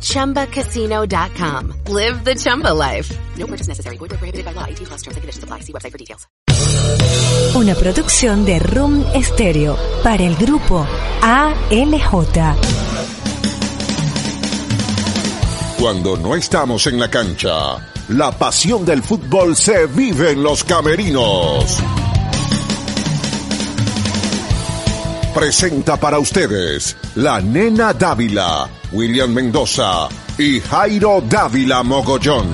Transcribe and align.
ChumbaCasino.com. 0.00 1.84
Live 1.88 2.24
the 2.24 2.34
Chumba 2.34 2.74
life. 2.74 3.10
No 3.36 3.46
purchase 3.46 3.68
necessary. 3.68 3.96
Void 3.96 4.10
where 4.10 4.18
prohibited 4.18 4.44
by 4.44 4.52
law. 4.52 4.66
18 4.66 4.86
plus 4.86 5.02
terms 5.02 5.16
and 5.16 5.22
conditions 5.22 5.44
apply. 5.44 5.60
See 5.60 5.72
website 5.72 5.92
for 5.92 5.98
details. 5.98 6.26
Una 7.54 7.74
producción 7.74 8.44
de 8.44 8.58
Room 8.60 9.04
Stereo 9.20 9.76
para 10.02 10.22
el 10.22 10.36
grupo 10.36 10.86
ALJ. 11.22 12.56
Cuando 15.80 16.16
no 16.16 16.36
estamos 16.36 16.86
en 16.86 17.00
la 17.00 17.10
cancha, 17.10 17.78
la 18.08 18.30
pasión 18.30 18.84
del 18.84 19.02
fútbol 19.02 19.56
se 19.56 19.86
vive 19.86 20.32
en 20.32 20.42
los 20.42 20.62
camerinos. 20.62 21.78
Presenta 25.34 25.96
para 25.96 26.18
ustedes 26.18 26.96
la 27.16 27.40
nena 27.40 27.92
Dávila, 27.92 28.68
William 28.92 29.32
Mendoza 29.32 30.08
y 30.38 30.60
Jairo 30.60 31.20
Dávila 31.22 31.82
Mogollón. 31.82 32.46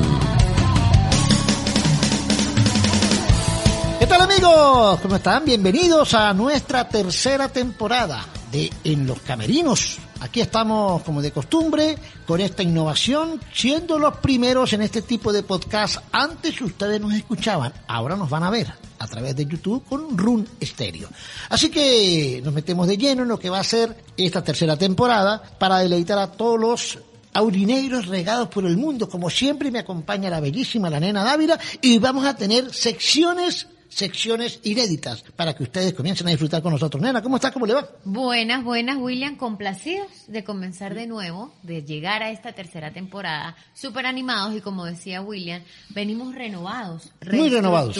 ¿Qué 3.98 4.06
tal 4.06 4.22
amigos? 4.22 5.00
¿Cómo 5.00 5.16
están? 5.16 5.44
Bienvenidos 5.44 6.14
a 6.14 6.32
nuestra 6.32 6.88
tercera 6.88 7.48
temporada 7.48 8.24
de 8.50 8.70
En 8.84 9.06
los 9.06 9.20
Camerinos. 9.20 9.98
Aquí 10.20 10.40
estamos 10.40 11.02
como 11.02 11.20
de 11.20 11.30
costumbre 11.30 11.96
con 12.26 12.40
esta 12.40 12.62
innovación, 12.62 13.40
siendo 13.52 13.98
los 13.98 14.16
primeros 14.18 14.72
en 14.72 14.82
este 14.82 15.02
tipo 15.02 15.32
de 15.32 15.42
podcast. 15.42 15.98
Antes 16.10 16.60
ustedes 16.60 17.00
nos 17.00 17.12
escuchaban, 17.12 17.72
ahora 17.86 18.16
nos 18.16 18.30
van 18.30 18.42
a 18.42 18.50
ver 18.50 18.72
a 18.98 19.06
través 19.06 19.36
de 19.36 19.44
YouTube 19.44 19.84
con 19.86 20.16
Run 20.16 20.48
Stereo. 20.62 21.08
Así 21.50 21.68
que 21.68 22.40
nos 22.42 22.54
metemos 22.54 22.88
de 22.88 22.96
lleno 22.96 23.22
en 23.22 23.28
lo 23.28 23.38
que 23.38 23.50
va 23.50 23.60
a 23.60 23.64
ser 23.64 23.94
esta 24.16 24.42
tercera 24.42 24.76
temporada 24.76 25.42
para 25.58 25.78
deleitar 25.78 26.18
a 26.18 26.32
todos 26.32 26.58
los 26.58 26.98
aurinegros 27.34 28.06
regados 28.06 28.48
por 28.48 28.64
el 28.64 28.78
mundo. 28.78 29.10
Como 29.10 29.28
siempre 29.28 29.70
me 29.70 29.80
acompaña 29.80 30.30
la 30.30 30.40
bellísima 30.40 30.88
la 30.88 30.98
nena 30.98 31.24
Dávila 31.24 31.58
y 31.82 31.98
vamos 31.98 32.24
a 32.24 32.34
tener 32.34 32.72
secciones 32.72 33.66
secciones 33.88 34.60
inéditas 34.62 35.22
para 35.36 35.54
que 35.54 35.62
ustedes 35.64 35.92
comiencen 35.94 36.26
a 36.26 36.30
disfrutar 36.30 36.62
con 36.62 36.72
nosotros. 36.72 37.02
Nena, 37.02 37.22
¿cómo 37.22 37.36
estás? 37.36 37.52
¿Cómo 37.52 37.66
le 37.66 37.74
va? 37.74 37.88
Buenas, 38.04 38.64
buenas, 38.64 38.96
William. 38.98 39.36
Complacidos 39.36 40.08
de 40.26 40.44
comenzar 40.44 40.94
de 40.94 41.06
nuevo, 41.06 41.52
de 41.62 41.82
llegar 41.84 42.22
a 42.22 42.30
esta 42.30 42.52
tercera 42.52 42.92
temporada. 42.92 43.56
Súper 43.74 44.06
animados 44.06 44.56
y 44.56 44.60
como 44.60 44.84
decía 44.84 45.20
William, 45.22 45.62
venimos 45.90 46.34
renovados, 46.34 47.12
Muy 47.32 47.48
renovados. 47.48 47.96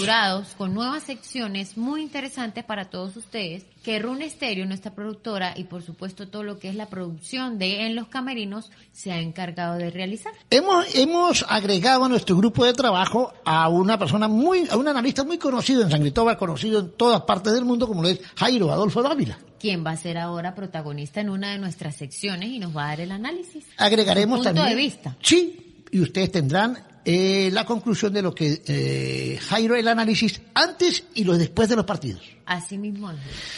con 0.57 0.75
nuevas 0.75 1.03
secciones 1.05 1.77
muy 1.77 2.03
interesantes 2.03 2.65
para 2.65 2.87
todos 2.91 3.17
ustedes 3.17 3.65
que 3.87 4.01
Rune 4.01 4.29
Stereo, 4.29 4.67
nuestra 4.67 4.97
productora, 4.97 5.55
y 5.57 5.63
por 5.63 5.81
supuesto 5.81 6.27
todo 6.27 6.43
lo 6.43 6.59
que 6.59 6.69
es 6.69 6.75
la 6.75 6.87
producción 6.87 7.57
de 7.57 7.87
En 7.87 7.95
los 7.95 8.09
Camerinos, 8.09 8.73
se 8.93 9.13
ha 9.13 9.21
encargado 9.21 9.79
de 9.79 9.93
realizar. 9.93 10.33
Hemos, 10.51 10.93
hemos 10.97 11.47
agregado 11.49 12.05
a 12.05 12.09
nuestro 12.09 12.37
grupo 12.37 12.65
de 12.65 12.73
trabajo 12.73 13.33
a 13.45 13.69
una 13.69 13.97
persona 13.97 14.27
muy, 14.27 14.67
a 14.69 14.77
un 14.77 14.89
analista 14.89 15.23
muy 15.23 15.39
conocido 15.39 15.83
en 15.83 15.93
San 15.93 16.01
Cristóbal, 16.01 16.37
conocido 16.37 16.81
en 16.81 16.91
todas 16.97 17.23
partes 17.23 17.53
del 17.53 17.65
mundo, 17.65 17.87
como 17.87 18.03
lo 18.03 18.09
es 18.09 18.19
Jairo 18.35 18.73
Adolfo 18.73 19.05
Dávila. 19.05 19.39
quien 19.61 19.87
va 19.87 19.93
a 19.93 19.97
ser 19.97 20.19
ahora 20.19 20.57
protagonista 20.57 21.21
en 21.21 21.31
una 21.31 21.53
de 21.53 21.59
nuestras 21.59 21.95
secciones 21.95 22.49
y 22.49 22.59
nos 22.59 22.77
va 22.77 22.87
a 22.87 22.89
dar 22.89 23.03
el 23.03 23.13
análisis. 23.13 23.67
Agregaremos 23.77 24.39
punto 24.39 24.53
también. 24.53 24.69
de 24.69 24.83
vista. 24.83 25.17
Sí, 25.23 25.85
y 25.93 26.01
ustedes 26.01 26.33
tendrán 26.33 26.77
eh, 27.09 27.51
la 27.53 27.65
conclusión 27.65 28.13
de 28.13 28.21
lo 28.21 28.35
que 28.35 28.63
eh, 28.67 29.39
Jairo, 29.41 29.77
el 29.77 29.87
análisis 29.87 30.41
antes 30.55 31.05
y 31.15 31.23
los 31.23 31.39
después 31.39 31.69
de 31.69 31.77
los 31.77 31.85
partidos. 31.85 32.21
Así 32.45 32.77
mismo. 32.77 33.13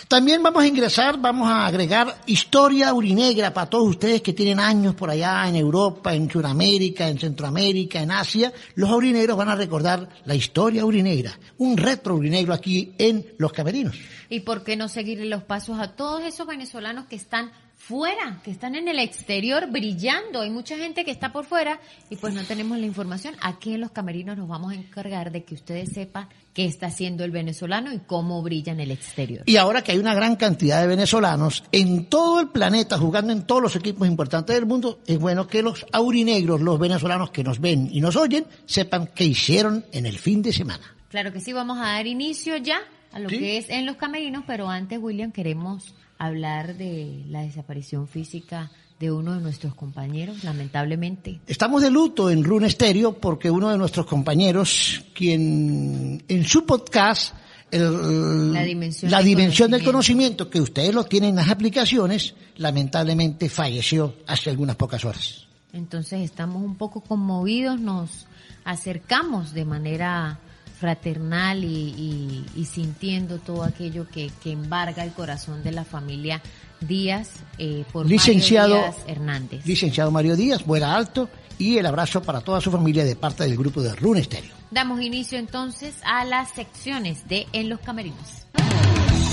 También 0.07 0.43
vamos 0.43 0.63
a 0.63 0.67
ingresar, 0.67 1.19
vamos 1.19 1.49
a 1.49 1.65
agregar 1.65 2.15
historia 2.27 2.93
urinegra 2.93 3.55
para 3.55 3.71
todos 3.71 3.89
ustedes 3.89 4.21
que 4.21 4.35
tienen 4.35 4.61
años 4.61 4.95
por 4.95 5.09
allá 5.09 5.49
en 5.49 5.57
Europa, 5.57 6.13
en 6.13 6.31
Sudamérica, 6.31 7.09
en 7.09 7.19
Centroamérica, 7.19 8.03
en 8.03 8.11
Asia. 8.11 8.53
Los 8.75 8.91
aurinegros 8.91 9.39
van 9.39 9.49
a 9.49 9.57
recordar 9.57 10.11
la 10.27 10.35
historia 10.35 10.85
urinegra, 10.85 11.39
un 11.57 11.79
retro 11.79 12.17
urinegro 12.17 12.53
aquí 12.53 12.93
en 12.99 13.33
Los 13.39 13.55
Camerinos. 13.55 13.97
¿Y 14.29 14.41
por 14.41 14.63
qué 14.63 14.77
no 14.77 14.89
seguirle 14.89 15.25
los 15.25 15.43
pasos 15.43 15.81
a 15.81 15.97
todos 15.97 16.23
esos 16.23 16.47
venezolanos 16.47 17.07
que 17.07 17.17
están 17.17 17.51
fuera, 17.79 18.41
que 18.45 18.51
están 18.51 18.75
en 18.75 18.89
el 18.89 18.99
exterior 18.99 19.71
brillando? 19.71 20.43
Hay 20.43 20.51
mucha 20.51 20.77
gente 20.77 21.05
que 21.05 21.11
está 21.11 21.33
por 21.33 21.47
fuera 21.47 21.81
y 22.11 22.17
pues 22.17 22.35
no 22.35 22.43
tenemos 22.43 22.77
la 22.79 22.85
información. 22.85 23.35
Aquí 23.41 23.75
en 23.75 23.81
los 23.81 23.93
camerinos 23.93 24.37
nos 24.37 24.49
vamos 24.49 24.73
a 24.73 24.75
encargar 24.75 25.31
de 25.31 25.45
que 25.45 25.55
ustedes 25.55 25.91
sepan 25.95 26.29
qué 26.53 26.67
está 26.67 26.89
haciendo 26.89 27.25
el 27.25 27.31
venezolano 27.31 27.93
y 27.93 28.01
cómo 28.01 28.43
brilla 28.43 28.73
en 28.73 28.81
el 28.81 28.91
exterior. 28.91 29.45
Y 29.47 29.57
ahora 29.57 29.83
que 29.83 29.93
hay 29.93 29.99
una 29.99 30.13
gran 30.13 30.37
cantidad 30.37 30.83
de 30.83 30.89
venezolanos 30.89 31.65
en 31.73 32.07
todo 32.07 32.41
el 32.41 32.49
planeta 32.49 32.99
jugando 32.99 33.33
en 33.33 33.47
todos 33.47 33.63
los 33.63 33.77
equipos 33.77 34.07
importantes 34.07 34.55
del 34.55 34.67
mundo, 34.67 34.99
es 35.07 35.19
bueno 35.19 35.47
que 35.47 35.63
los 35.63 35.87
aurinegros, 35.93 36.61
los 36.61 36.79
venezolanos 36.79 37.31
que 37.31 37.45
nos 37.45 37.61
ven 37.61 37.89
y 37.91 38.01
nos 38.01 38.17
oyen, 38.17 38.45
sepan 38.67 39.09
qué 39.15 39.25
hicieron 39.25 39.87
en 39.93 40.05
el 40.05 40.19
fin 40.19 40.43
de 40.43 40.53
semana. 40.53 40.95
Claro 41.09 41.33
que 41.33 41.41
sí, 41.41 41.53
vamos 41.53 41.79
a 41.79 41.83
dar 41.83 42.07
inicio 42.07 42.57
ya 42.59 42.81
a 43.19 43.23
lo 43.23 43.29
Sí. 43.29 43.39
que 43.39 43.59
es 43.59 43.69
en 43.69 43.85
los 43.87 43.97
camerinos, 43.97 44.45
pero 44.47 44.69
antes, 44.71 44.99
William, 45.01 45.33
queremos 45.33 45.95
hablar 46.19 46.77
de 46.77 47.25
la 47.29 47.43
desaparición 47.43 48.09
física 48.09 48.71
de 48.99 49.13
uno 49.13 49.35
de 49.35 49.41
nuestros 49.41 49.75
compañeros, 49.75 50.43
lamentablemente. 50.43 51.41
Estamos 51.47 51.83
de 51.83 51.91
luto 51.91 52.31
en 52.31 52.43
Rune 52.43 52.69
Stereo 52.69 53.13
porque 53.19 53.49
uno 53.51 53.69
de 53.69 53.79
nuestros 53.79 54.07
compañeros, 54.07 55.05
quien 55.15 56.23
en 56.27 56.45
su 56.45 56.67
podcast, 56.67 57.35
el- 57.71 58.53
La 58.53 58.63
dimensión 58.65 59.11
la 59.11 59.19
del 59.19 59.27
dimensión 59.27 59.71
del 59.71 59.85
conocimiento. 59.85 60.47
conocimiento, 60.47 60.51
que 60.51 60.61
ustedes 60.61 60.95
lo 60.95 61.05
tienen 61.05 61.31
en 61.31 61.37
las 61.37 61.49
aplicaciones, 61.51 62.35
lamentablemente 62.57 63.49
falleció 63.49 64.15
hace 64.27 64.51
algunas 64.51 64.75
pocas 64.75 65.05
horas. 65.05 65.47
Entonces 65.73 66.21
estamos 66.23 66.63
un 66.63 66.75
poco 66.77 67.01
conmovidos, 67.03 67.79
nos 67.79 68.27
acercamos 68.65 69.53
de 69.53 69.65
manera 69.65 70.41
fraternal 70.79 71.65
y, 71.65 71.67
y- 71.67 72.45
y 72.57 72.65
sintiendo 72.65 73.39
todo 73.39 73.65
aquello 73.65 74.07
que, 74.09 74.31
que 74.43 74.53
embarga 74.53 75.03
el 75.05 75.13
corazón 75.13 75.63
de 75.63 75.73
la 75.73 75.85
familia 75.85 76.41
Díaz 76.81 77.31
eh, 77.59 77.85
por 77.93 78.07
Licenciado- 78.07 78.77
Mario 78.77 78.93
Díaz 78.93 79.05
Hernández. 79.09 79.67
Licenciado 79.67 80.11
Mario 80.11 80.37
Díaz, 80.37 80.65
vuela 80.65 80.95
alto 80.95 81.29
y 81.59 81.77
el 81.79 81.87
abrazo 81.87 82.23
para 82.23 82.41
toda 82.41 82.61
su 82.61 82.71
familia 82.71 83.05
de 83.05 83.17
parte 83.17 83.43
del 83.45 83.57
grupo 83.57 83.83
de 83.83 83.95
Rune 83.97 84.23
Stereo. 84.23 84.53
Damos 84.71 85.01
inicio 85.01 85.39
entonces 85.39 85.95
a 86.05 86.25
las 86.25 86.51
secciones 86.51 87.27
de 87.29 87.47
En 87.53 87.69
los 87.69 87.81
Camerinos. 87.81 88.45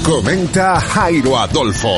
Comenta 0.03 0.79
Jairo 0.79 1.37
Adolfo. 1.37 1.89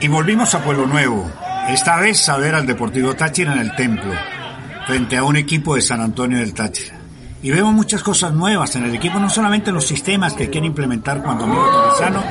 Y 0.00 0.08
volvimos 0.08 0.54
a 0.54 0.62
Pueblo 0.62 0.86
Nuevo, 0.86 1.28
esta 1.68 1.98
vez 1.98 2.28
a 2.28 2.36
ver 2.36 2.54
al 2.54 2.66
Deportivo 2.66 3.14
Táchira 3.14 3.54
en 3.54 3.60
el 3.60 3.74
Templo, 3.74 4.12
frente 4.86 5.16
a 5.16 5.24
un 5.24 5.36
equipo 5.36 5.74
de 5.74 5.82
San 5.82 6.00
Antonio 6.00 6.38
del 6.38 6.54
Táchira. 6.54 6.96
Y 7.42 7.50
vemos 7.50 7.74
muchas 7.74 8.02
cosas 8.02 8.32
nuevas 8.32 8.76
en 8.76 8.84
el 8.84 8.94
equipo, 8.94 9.18
no 9.18 9.28
solamente 9.28 9.72
los 9.72 9.86
sistemas 9.86 10.34
que 10.34 10.48
quiere 10.48 10.68
implementar 10.68 11.22
cuando 11.22 11.44
Amigo 11.44 11.66
Torresano, 11.70 12.22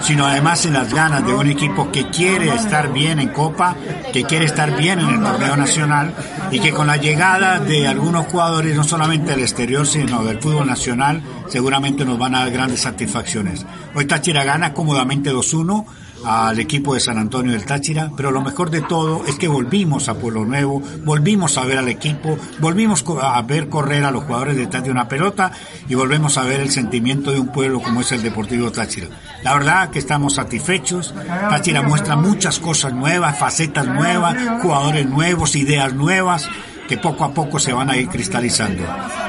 sino 0.00 0.26
además 0.26 0.64
en 0.64 0.72
las 0.72 0.92
ganas 0.92 1.26
de 1.26 1.34
un 1.34 1.48
equipo 1.48 1.92
que 1.92 2.08
quiere 2.08 2.54
estar 2.54 2.90
bien 2.90 3.20
en 3.20 3.28
Copa, 3.28 3.76
que 4.12 4.24
quiere 4.24 4.46
estar 4.46 4.74
bien 4.76 4.98
en 4.98 5.10
el 5.10 5.22
torneo 5.22 5.56
nacional 5.56 6.14
y 6.50 6.58
que 6.58 6.72
con 6.72 6.86
la 6.86 6.96
llegada 6.96 7.60
de 7.60 7.86
algunos 7.86 8.26
jugadores, 8.26 8.74
no 8.74 8.84
solamente 8.84 9.32
del 9.32 9.40
exterior, 9.40 9.86
sino 9.86 10.24
del 10.24 10.40
fútbol 10.40 10.66
nacional, 10.66 11.22
seguramente 11.48 12.06
nos 12.06 12.18
van 12.18 12.34
a 12.34 12.40
dar 12.40 12.50
grandes 12.50 12.80
satisfacciones. 12.80 13.66
Hoy 13.94 14.06
Táchira 14.06 14.42
gana 14.42 14.72
cómodamente 14.72 15.32
2-1 15.32 15.84
al 16.24 16.58
equipo 16.58 16.94
de 16.94 17.00
San 17.00 17.18
Antonio 17.18 17.52
del 17.52 17.64
Táchira, 17.64 18.10
pero 18.16 18.30
lo 18.30 18.42
mejor 18.42 18.70
de 18.70 18.82
todo 18.82 19.24
es 19.26 19.36
que 19.36 19.48
volvimos 19.48 20.08
a 20.08 20.14
Pueblo 20.14 20.44
Nuevo, 20.44 20.82
volvimos 21.04 21.56
a 21.58 21.64
ver 21.64 21.78
al 21.78 21.88
equipo, 21.88 22.38
volvimos 22.58 23.04
a 23.22 23.40
ver 23.42 23.68
correr 23.68 24.04
a 24.04 24.10
los 24.10 24.24
jugadores 24.24 24.56
de 24.56 24.66
Táchira 24.66 24.92
una 24.92 25.08
pelota 25.08 25.52
y 25.88 25.94
volvemos 25.94 26.38
a 26.38 26.44
ver 26.44 26.60
el 26.60 26.70
sentimiento 26.70 27.32
de 27.32 27.40
un 27.40 27.48
pueblo 27.48 27.80
como 27.80 28.00
es 28.00 28.12
el 28.12 28.22
Deportivo 28.22 28.70
Táchira. 28.70 29.08
La 29.42 29.54
verdad 29.54 29.90
que 29.90 29.98
estamos 29.98 30.34
satisfechos, 30.34 31.14
Táchira 31.48 31.82
muestra 31.82 32.16
muchas 32.16 32.58
cosas 32.58 32.92
nuevas, 32.92 33.38
facetas 33.38 33.86
nuevas, 33.86 34.36
jugadores 34.62 35.06
nuevos, 35.06 35.56
ideas 35.56 35.94
nuevas 35.94 36.48
que 36.90 36.98
poco 36.98 37.22
a 37.24 37.32
poco 37.32 37.60
se 37.60 37.72
van 37.72 37.88
a 37.88 37.96
ir 37.96 38.08
cristalizando. 38.08 38.82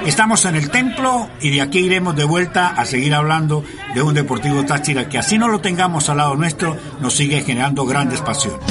Estamos 0.03 0.45
en 0.45 0.55
el 0.55 0.71
templo 0.71 1.29
y 1.41 1.51
de 1.51 1.61
aquí 1.61 1.77
iremos 1.77 2.15
de 2.15 2.23
vuelta 2.23 2.69
a 2.69 2.85
seguir 2.85 3.13
hablando 3.13 3.63
de 3.93 4.01
un 4.01 4.15
Deportivo 4.15 4.65
Táchira 4.65 5.07
que 5.07 5.19
así 5.19 5.37
no 5.37 5.47
lo 5.47 5.61
tengamos 5.61 6.09
al 6.09 6.17
lado 6.17 6.35
nuestro, 6.35 6.75
nos 7.01 7.13
sigue 7.13 7.41
generando 7.41 7.85
grandes 7.85 8.19
pasiones. 8.21 8.65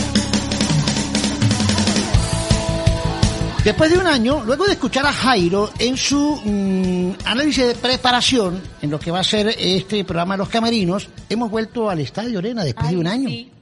Después 3.63 3.93
de 3.93 3.99
un 3.99 4.09
año, 4.09 4.43
luego 4.45 4.65
de 4.65 4.73
escuchar 4.73 5.07
a 5.07 5.13
Jairo 5.13 5.71
en 5.79 5.97
su 5.97 6.41
mm, 6.45 7.27
análisis 7.27 7.69
de 7.69 7.75
preparación, 7.77 8.61
en 8.83 8.91
lo 8.91 8.99
que 8.99 9.13
va 9.13 9.21
a 9.21 9.25
ser 9.25 9.55
este 9.57 10.03
programa 10.03 10.35
de 10.35 10.39
los 10.39 10.49
camerinos, 10.49 11.09
hemos 11.29 11.49
vuelto 11.49 11.89
al 11.89 12.01
Estadio 12.01 12.41
Arena 12.41 12.65
después 12.65 12.91
de 12.91 12.97
un 12.97 13.07
año. 13.07 13.29
sí. 13.29 13.53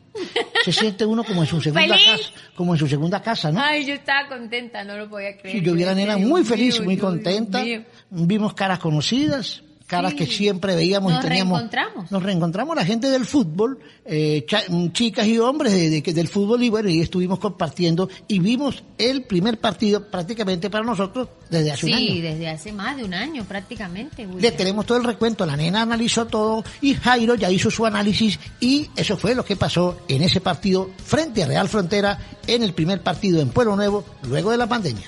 Se 0.65 0.73
siente 0.73 1.07
uno 1.07 1.25
como 1.25 1.43
en 1.43 1.47
su 1.47 1.61
segunda 1.61 1.97
¡Feliz! 1.97 2.07
casa, 2.07 2.31
como 2.55 2.75
en 2.75 2.79
su 2.79 2.89
segunda 2.89 3.23
casa, 3.23 3.51
¿no? 3.51 3.61
Ay, 3.61 3.87
yo 3.87 3.95
estaba 3.95 4.29
contenta, 4.29 4.85
no 4.85 4.97
lo 4.97 5.09
podía 5.09 5.37
creer. 5.37 5.57
Sí, 5.57 5.63
yo 5.63 5.75
vi 5.75 5.83
a 5.83 5.87
la 5.87 5.95
nena 5.95 6.19
muy 6.19 6.45
feliz, 6.45 6.81
muy 6.81 6.97
contenta. 6.97 7.65
Vimos 8.11 8.55
caras 8.55 8.79
conocidas, 8.79 9.63
caras 9.89 10.13
Sí. 10.13 10.19
que 10.19 10.27
siempre 10.27 10.77
veíamos 10.77 11.11
Nos 11.13 11.25
y 11.25 11.29
teníamos. 11.29 11.59
reencontramos. 11.59 12.13
Nos 12.13 12.23
reencontramos 12.23 12.77
la 12.77 12.85
gente 12.85 13.09
del 13.09 13.25
fútbol, 13.25 13.79
eh, 14.05 14.45
cha- 14.47 14.63
chicas 14.93 15.27
y 15.27 15.39
hombres 15.39 15.73
de- 15.73 15.91
de- 16.01 16.13
del 16.13 16.29
fútbol 16.29 16.63
y 16.63 16.69
bueno, 16.69 16.89
y 16.91 17.01
estuvimos 17.01 17.39
compartiendo 17.41 18.09
y 18.29 18.39
vimos 18.39 18.85
el 18.99 19.25
primer 19.25 19.59
partido 19.59 20.05
prácticamente 20.11 20.71
para 20.71 20.85
nosotros 20.85 21.29
desde 21.51 21.73
hace 21.73 21.87
un 21.87 21.95
año. 21.95 22.07
Sí, 22.07 22.21
desde 22.21 22.49
hace 22.49 22.73
más 22.73 22.97
de 22.97 23.05
un 23.05 23.15
año 23.15 23.45
prácticamente. 23.45 24.25
Le 24.27 24.35
William. 24.35 24.55
tenemos 24.57 24.87
todo 24.87 24.99
el 24.99 25.05
recuento, 25.05 25.45
la 25.47 25.57
nena 25.57 25.83
analizó 25.83 26.27
todo 26.27 26.63
y 26.83 26.95
Jairo 26.95 27.35
ya 27.35 27.51
hizo 27.51 27.71
su 27.71 27.85
análisis 27.87 28.39
y 28.61 28.89
eso 28.95 29.17
fue 29.17 29.35
lo 29.35 29.45
que 29.45 29.57
pasó 29.57 29.99
en 30.07 30.23
ese 30.23 30.41
partido 30.41 30.91
frente 31.05 31.43
a 31.43 31.47
Real 31.47 31.69
Frontera 31.69 32.19
en 32.47 32.63
el 32.63 32.75
primer 32.75 33.03
partido 33.03 33.41
en 33.41 33.49
Pueblo 33.49 33.75
Nuevo 33.75 34.05
luego 34.29 34.51
de 34.51 34.59
la 34.59 34.67
pandemia. 34.67 35.07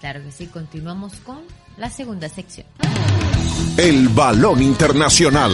Claro 0.00 0.22
que 0.22 0.32
sí, 0.32 0.46
continuamos 0.46 1.14
con 1.24 1.38
la 1.76 1.90
segunda 1.90 2.28
sección. 2.28 2.66
El 3.76 4.08
balón 4.08 4.62
internacional. 4.62 5.52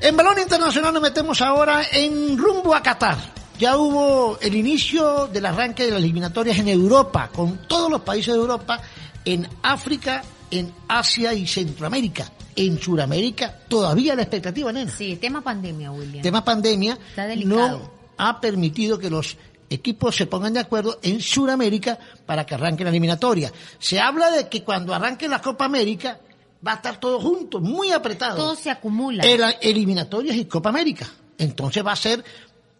En 0.00 0.16
balón 0.16 0.38
internacional 0.38 0.92
nos 0.92 1.02
metemos 1.02 1.40
ahora 1.40 1.82
en 1.90 2.36
rumbo 2.36 2.74
a 2.74 2.82
Qatar. 2.82 3.16
Ya 3.58 3.78
hubo 3.78 4.38
el 4.40 4.54
inicio 4.54 5.26
del 5.28 5.46
arranque 5.46 5.84
de 5.84 5.90
las 5.92 6.00
eliminatorias 6.00 6.58
en 6.58 6.68
Europa, 6.68 7.30
con 7.34 7.66
todos 7.66 7.90
los 7.90 8.02
países 8.02 8.34
de 8.34 8.40
Europa, 8.40 8.80
en 9.24 9.48
África, 9.62 10.22
en 10.50 10.70
Asia 10.86 11.32
y 11.32 11.46
Centroamérica. 11.46 12.30
En 12.54 12.80
Sudamérica 12.80 13.54
todavía 13.68 14.14
la 14.14 14.22
expectativa, 14.22 14.72
nena. 14.72 14.90
Sí, 14.90 15.16
tema 15.16 15.40
pandemia, 15.40 15.90
William. 15.90 16.22
tema 16.22 16.44
pandemia 16.44 16.98
Está 17.10 17.26
delicado. 17.26 17.78
no 17.78 17.90
ha 18.18 18.40
permitido 18.40 18.98
que 18.98 19.10
los 19.10 19.36
equipos 19.68 20.14
se 20.16 20.26
pongan 20.26 20.52
de 20.54 20.60
acuerdo 20.60 20.98
en 21.02 21.20
Sudamérica 21.20 21.98
para 22.26 22.44
que 22.44 22.54
arranque 22.54 22.84
la 22.84 22.90
eliminatoria. 22.90 23.52
Se 23.78 24.00
habla 24.00 24.30
de 24.30 24.48
que 24.48 24.62
cuando 24.62 24.94
arranque 24.94 25.28
la 25.28 25.40
Copa 25.40 25.64
América 25.64 26.18
va 26.66 26.72
a 26.72 26.74
estar 26.76 26.98
todo 26.98 27.20
junto, 27.20 27.60
muy 27.60 27.92
apretado. 27.92 28.36
Todo 28.36 28.56
se 28.56 28.70
acumula. 28.70 29.24
Era 29.24 29.50
eliminatorias 29.50 30.36
y 30.36 30.44
Copa 30.46 30.68
América. 30.68 31.08
Entonces 31.38 31.86
va 31.86 31.92
a 31.92 31.96
ser 31.96 32.24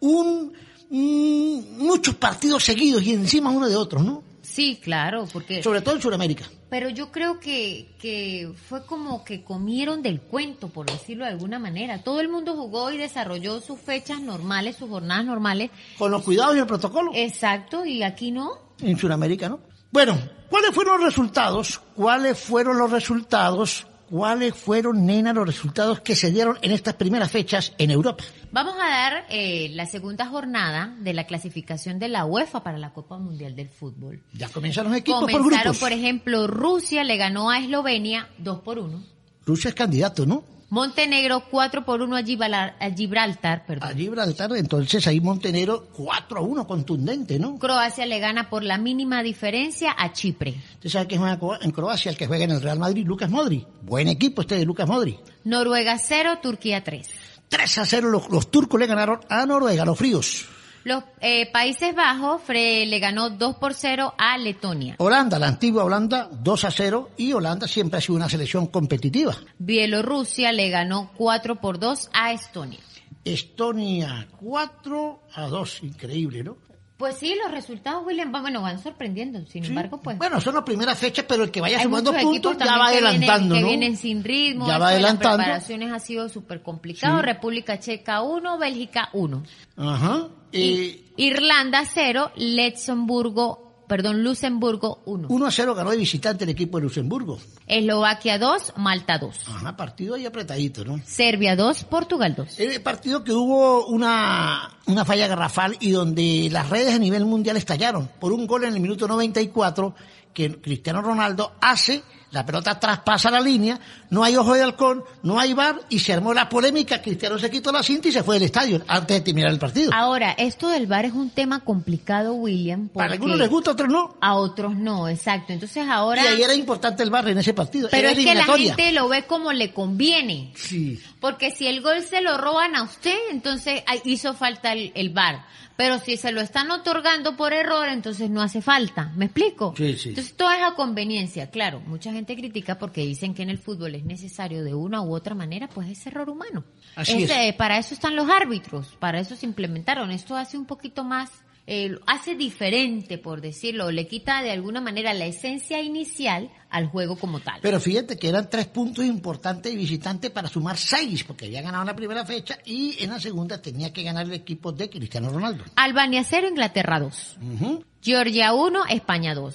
un 0.01 0.53
mm, 0.91 1.79
muchos 1.79 2.15
partidos 2.17 2.65
seguidos 2.65 3.03
y 3.05 3.13
encima 3.13 3.51
uno 3.51 3.69
de 3.69 3.77
otros, 3.77 4.05
¿no? 4.05 4.23
Sí, 4.43 4.79
claro, 4.83 5.27
porque... 5.33 5.63
Sobre 5.63 5.83
todo 5.83 5.97
en 5.97 6.03
Sudamérica. 6.03 6.45
Pero 6.71 6.89
yo 6.89 7.11
creo 7.11 7.41
que, 7.41 7.95
que 7.99 8.53
fue 8.69 8.87
como 8.87 9.25
que 9.25 9.43
comieron 9.43 10.03
del 10.03 10.21
cuento, 10.21 10.69
por 10.69 10.87
decirlo 10.87 11.25
de 11.25 11.33
alguna 11.33 11.59
manera. 11.59 12.03
Todo 12.03 12.21
el 12.21 12.29
mundo 12.29 12.55
jugó 12.55 12.91
y 12.91 12.97
desarrolló 12.97 13.61
sus 13.61 13.79
fechas 13.79 14.21
normales, 14.21 14.77
sus 14.77 14.89
jornadas 14.89 15.27
normales. 15.27 15.71
Con 15.99 16.11
los 16.11 16.23
cuidados 16.23 16.57
y 16.57 16.61
el 16.61 16.67
protocolo. 16.67 17.11
Exacto, 17.15 17.85
y 17.85 18.03
aquí 18.03 18.31
no. 18.31 18.66
En 18.81 18.99
Sudamérica, 18.99 19.49
¿no? 19.49 19.61
Bueno, 19.91 20.19
¿cuáles 20.51 20.73
fueron 20.73 20.97
los 20.99 21.07
resultados? 21.07 21.81
¿Cuáles 21.95 22.39
fueron 22.39 22.79
los 22.79 22.91
resultados? 22.91 23.87
¿Cuáles 24.11 24.55
fueron, 24.55 25.05
nena, 25.05 25.33
los 25.33 25.47
resultados 25.47 26.01
que 26.01 26.15
se 26.15 26.31
dieron 26.31 26.59
en 26.63 26.71
estas 26.71 26.95
primeras 26.95 27.31
fechas 27.31 27.73
en 27.77 27.91
Europa? 27.91 28.23
Vamos 28.53 28.75
a 28.75 28.89
dar 28.89 29.25
eh, 29.31 29.71
la 29.73 29.87
segunda 29.87 30.27
jornada 30.27 30.95
de 31.01 31.13
la 31.13 31.25
clasificación 31.25 31.99
de 31.99 32.09
la 32.09 32.25
UEFA 32.25 32.63
para 32.63 32.79
la 32.79 32.93
Copa 32.93 33.19
Mundial 33.19 33.57
del 33.57 33.69
Fútbol. 33.69 34.23
Ya 34.33 34.49
comienzan 34.49 34.85
los 34.85 34.97
equipos 34.97 35.23
por 35.23 35.33
Comenzaron, 35.33 35.63
grupos. 35.63 35.79
por 35.81 35.93
ejemplo, 35.93 36.47
Rusia 36.47 37.03
le 37.03 37.17
ganó 37.17 37.51
a 37.51 37.59
Eslovenia 37.59 38.29
2 38.39 38.61
por 38.61 38.79
1. 38.79 39.03
Rusia 39.45 39.71
es 39.71 39.75
candidato, 39.75 40.25
¿no? 40.25 40.45
Montenegro 40.69 41.45
4 41.49 41.85
por 41.85 42.03
1 42.03 42.17
a 42.17 42.23
Gibraltar, 42.23 42.77
a 42.81 42.91
Gibraltar 42.91 43.67
perdón. 43.67 43.89
A 43.89 43.95
Gibraltar, 43.95 44.57
entonces 44.57 45.07
ahí 45.07 45.21
Montenegro 45.21 45.89
4 45.93 46.39
a 46.39 46.41
1, 46.41 46.67
contundente, 46.67 47.39
¿no? 47.39 47.59
Croacia 47.59 48.05
le 48.05 48.19
gana 48.19 48.51
por 48.51 48.65
la 48.65 48.77
mínima 48.77 49.23
diferencia 49.23 49.95
a 49.97 50.13
Chipre. 50.13 50.57
Usted 50.75 50.91
sabe 50.91 51.07
que 51.07 51.19
juega 51.19 51.39
en 51.61 51.71
Croacia, 51.71 52.11
el 52.11 52.17
que 52.17 52.27
juega 52.27 52.45
en 52.45 52.51
el 52.51 52.63
Real 52.63 52.79
Madrid, 52.79 53.07
Lucas 53.07 53.31
Modri. 53.31 53.65
Buen 53.83 54.09
equipo 54.09 54.43
este 54.43 54.57
de 54.57 54.65
Lucas 54.65 54.89
Modri. 54.89 55.19
Noruega 55.45 55.99
0, 55.99 56.39
Turquía 56.43 56.83
3. 56.83 57.11
3 57.49 57.79
a 57.79 57.87
0 57.87 58.11
los, 58.11 58.29
los 58.29 58.51
turcos 58.51 58.81
le 58.81 58.87
ganaron 58.87 59.21
a 59.29 59.47
Noruega, 59.47 59.85
los 59.85 59.97
fríos. 59.97 60.56
Los 60.87 61.03
eh, 61.21 61.51
Países 61.51 61.97
Bajos 61.97 62.41
Fre- 62.47 62.89
le 62.89 63.01
ganó 63.01 63.29
2 63.29 63.57
por 63.57 63.75
0 63.75 64.15
a 64.17 64.39
Letonia. 64.39 64.95
Holanda, 64.99 65.37
la 65.37 65.49
antigua 65.49 65.83
Holanda, 65.83 66.29
2 66.31 66.65
a 66.65 66.71
0 66.71 67.11
y 67.17 67.33
Holanda 67.33 67.67
siempre 67.67 67.99
ha 67.99 68.01
sido 68.01 68.15
una 68.15 68.29
selección 68.29 68.69
competitiva. 68.69 69.35
Bielorrusia 69.59 70.53
le 70.53 70.71
ganó 70.71 71.11
4 71.17 71.57
por 71.61 71.81
2 71.81 72.11
a 72.13 72.31
Estonia. 72.33 72.79
Estonia 73.25 74.29
4 74.41 75.21
a 75.35 75.47
2, 75.49 75.83
increíble, 75.83 76.45
¿no? 76.45 76.57
Pues 76.97 77.19
sí, 77.19 77.37
los 77.43 77.51
resultados, 77.53 78.03
William, 78.07 78.33
bueno, 78.33 78.63
van 78.63 78.83
sorprendiendo. 78.83 79.45
Sin 79.47 79.63
Sí. 79.63 79.69
embargo, 79.69 80.01
pues 80.01 80.17
Bueno, 80.17 80.41
son 80.41 80.55
las 80.55 80.65
primeras 80.65 80.99
fechas, 80.99 81.27
pero 81.29 81.45
el 81.45 81.51
que 81.51 81.61
vaya 81.61 81.83
sumando 81.83 82.11
puntos 82.15 82.57
ya 82.57 82.65
va 82.65 82.71
también 82.71 82.87
que 82.87 82.93
vienen- 82.95 83.07
adelantando, 83.31 83.55
que 83.55 83.61
¿no? 83.61 83.67
vienen 83.69 83.97
sin 83.99 84.25
ritmo. 84.25 84.67
Ya 84.67 84.79
va 84.79 84.89
de 84.89 84.95
adelantando. 84.95 85.37
Las 85.39 85.45
preparaciones 85.47 85.93
ha 85.93 85.99
sido 85.99 86.29
súper 86.31 86.63
complicado. 86.63 87.19
Sí. 87.19 87.23
República 87.27 87.79
Checa 87.79 88.23
1, 88.23 88.57
Bélgica 88.59 89.11
1. 89.13 89.43
Ajá. 89.77 90.29
Eh, 90.53 91.05
Irlanda 91.19 91.83
0, 91.85 92.31
Luxemburgo, 92.37 93.66
perdón, 93.87 94.23
Luxemburgo 94.23 95.03
1. 95.07 95.29
1 95.29 95.47
a 95.47 95.51
0 95.51 95.75
ganó 95.75 95.91
de 95.91 95.97
visitante 95.97 96.45
el 96.45 96.51
equipo 96.51 96.79
de 96.79 96.85
Luxemburgo. 96.85 97.39
Eslovaquia 97.67 98.39
2, 98.39 98.75
Malta 98.77 99.19
2. 99.19 99.49
Ajá, 99.49 99.77
partido 99.77 100.15
ahí 100.15 100.27
apretadito, 100.27 100.85
¿no? 100.85 101.01
Serbia 101.05 101.57
2, 101.57 101.85
Portugal 101.85 102.35
2. 102.37 102.61
El 102.61 102.81
partido 102.83 103.25
que 103.25 103.33
hubo 103.33 103.87
una, 103.87 104.71
una 104.87 105.05
falla 105.05 105.27
garrafal 105.27 105.77
y 105.81 105.91
donde 105.91 106.49
las 106.51 106.71
redes 106.71 106.95
a 106.95 106.99
nivel 106.99 107.25
mundial 107.25 107.57
estallaron 107.57 108.09
por 108.21 108.33
un 108.33 108.47
gol 108.47 108.65
en 108.65 108.75
el 108.75 108.81
minuto 108.81 109.09
94 109.09 109.95
que 110.37 110.61
Cristiano 110.61 111.01
Ronaldo 111.01 111.55
hace, 111.63 112.03
la 112.31 112.45
pelota 112.45 112.79
traspasa 112.79 113.31
la 113.31 113.41
línea, 113.41 113.81
no 114.11 114.23
hay 114.23 114.37
ojo 114.37 114.53
de 114.53 114.63
halcón, 114.63 115.03
no 115.23 115.41
hay 115.41 115.55
bar 115.55 115.81
y 115.89 115.99
se 115.99 116.13
armó 116.13 116.35
la 116.35 116.47
polémica, 116.47 117.01
Cristiano 117.01 117.39
se 117.39 117.51
quitó 117.51 117.73
la 117.73 117.83
cinta 117.83 118.09
y 118.09 118.13
se 118.13 118.23
fue 118.23 118.35
del 118.35 118.43
estadio 118.43 118.83
antes 118.87 119.17
de 119.17 119.21
terminar 119.23 119.51
el 119.51 119.59
partido. 119.59 119.93
Ahora, 119.95 120.33
esto 120.33 120.69
del 120.69 120.87
VAR 120.87 121.07
es 121.07 121.15
un 121.15 121.31
tema 121.31 121.61
complicado, 121.61 122.35
William. 122.35 122.91
Para 122.91 123.15
algunos 123.15 123.39
les 123.39 123.49
gusta, 123.49 123.71
a 123.71 123.73
otros 123.73 123.89
no. 123.89 124.19
A 124.21 124.35
otros 124.35 124.77
no, 124.77 125.09
exacto. 125.09 125.55
Entonces 125.55 125.89
ahora... 125.89 126.23
Y 126.23 126.27
ahí 126.27 126.43
era 126.43 126.53
importante 126.53 127.03
el 127.03 127.09
bar 127.09 127.27
en 127.29 127.39
ese 127.39 127.55
partido. 127.55 127.89
Pero 127.91 128.11
era 128.11 128.19
es 128.19 128.27
que 128.27 128.35
la 128.35 128.45
gente 128.45 128.93
lo 128.93 129.09
ve 129.09 129.25
como 129.25 129.55
le 129.55 129.73
conviene. 129.73 130.53
Sí. 130.55 131.01
Porque 131.19 131.51
si 131.51 131.67
el 131.67 131.81
gol 131.81 132.03
se 132.03 132.21
lo 132.21 132.37
roban 132.37 132.77
a 132.77 132.83
usted, 132.83 133.17
entonces 133.31 133.83
hizo 134.05 134.35
falta 134.35 134.75
el, 134.75 134.93
el 134.95 135.09
VAR. 135.09 135.47
Pero 135.77 135.99
si 135.99 136.17
se 136.17 136.33
lo 136.33 136.41
están 136.41 136.71
otorgando 136.71 137.37
por 137.37 137.53
error, 137.53 137.89
entonces 137.89 138.31
no 138.31 138.41
hace 138.41 138.63
falta. 138.63 139.13
¿Me 139.15 139.27
explico? 139.27 139.75
Sí, 139.77 139.97
sí. 139.97 140.09
Entonces 140.11 140.35
todo 140.35 140.51
es 140.51 140.63
a 140.63 140.75
conveniencia. 140.75 141.51
Claro, 141.51 141.81
mucha 141.81 142.13
gente 142.13 142.35
critica 142.35 142.79
porque 142.79 143.03
dicen 143.03 143.35
que 143.35 143.43
en 143.43 143.51
el 143.51 143.59
fútbol 143.59 143.95
es 143.95 144.05
necesario 144.05 144.65
de 144.65 144.75
una 144.75 145.03
u 145.03 145.15
otra 145.15 145.35
manera, 145.35 145.69
pues 145.69 145.89
es 145.89 146.07
error 146.07 146.31
humano. 146.31 146.65
Así 146.95 147.25
es. 147.25 147.55
Para 147.55 147.79
eso 147.79 147.95
están 147.95 148.17
los 148.17 148.29
árbitros, 148.31 148.97
para 148.99 149.21
eso 149.21 149.37
se 149.37 149.47
implementaron. 149.47 150.11
Esto 150.11 150.35
hace 150.37 150.57
un 150.57 150.65
poquito 150.65 151.05
más, 151.05 151.31
eh, 151.67 151.99
hace 152.07 152.37
diferente, 152.37 153.19
por 153.19 153.41
decirlo, 153.41 153.91
le 153.91 154.07
quita 154.07 154.41
de 154.43 154.53
alguna 154.53 154.81
manera 154.81 155.13
la 155.15 155.27
esencia 155.27 155.81
inicial 155.83 156.51
al 156.71 156.87
juego 156.87 157.17
como 157.17 157.41
tal. 157.41 157.59
Pero 157.61 157.81
fíjate 157.81 158.17
que 158.17 158.29
eran 158.29 158.49
tres 158.49 158.67
puntos 158.67 159.05
importantes 159.05 159.73
y 159.73 159.77
visitantes 159.77 160.31
para 160.31 160.49
sumar 160.49 160.77
seis, 160.77 161.25
porque 161.25 161.47
había 161.47 161.63
ganado 161.63 161.83
en 161.83 161.89
la 161.89 161.97
primera 161.97 162.25
fecha 162.25 162.59
y 162.65 163.03
en 163.03 163.11
la 163.11 163.19
segunda 163.19 163.61
tenía 163.61 163.93
que 163.93 164.05
ganar 164.05 164.27
el 164.27 164.35
equipo 164.35 164.71
de 164.71 164.89
Cristiano 164.89 165.31
Ronaldo. 165.31 165.65
Albania 165.75 166.23
0, 166.23 166.49
Inglaterra 166.49 167.01
2. 167.01 167.37
Ujú. 167.55 167.85
Georgia 168.01 168.53
1, 168.53 168.85
España 168.91 169.35
2. 169.35 169.55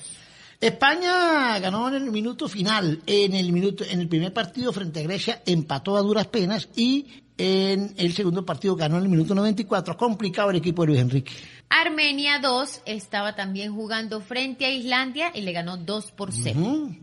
España 0.60 1.58
ganó 1.60 1.88
en 1.88 1.96
el 1.96 2.12
minuto 2.12 2.48
final, 2.48 3.02
en 3.08 3.34
el 3.34 3.52
minuto, 3.52 3.84
en 3.90 4.00
el 4.00 4.08
primer 4.08 4.32
partido 4.32 4.72
frente 4.72 5.00
a 5.00 5.04
Grecia 5.04 5.42
empató 5.46 5.98
a 5.98 6.02
duras 6.02 6.28
penas 6.28 6.70
y 6.76 7.08
en 7.42 7.94
el 7.98 8.14
segundo 8.14 8.46
partido 8.46 8.76
ganó 8.76 8.98
en 8.98 9.04
el 9.04 9.10
minuto 9.10 9.34
94, 9.36 9.98
complicado 9.98 10.50
el 10.52 10.58
equipo 10.58 10.84
de 10.84 10.88
Luis 10.88 11.00
Enrique. 11.02 11.34
Armenia 11.70 12.40
2 12.40 12.82
estaba 12.86 13.36
también 13.36 13.74
jugando 13.74 14.22
frente 14.22 14.66
a 14.66 14.70
Islandia 14.70 15.32
y 15.34 15.42
le 15.42 15.52
ganó 15.54 15.78
2 15.78 16.12
por 16.12 16.32
0. 16.34 16.60
Ujú. 16.60 16.96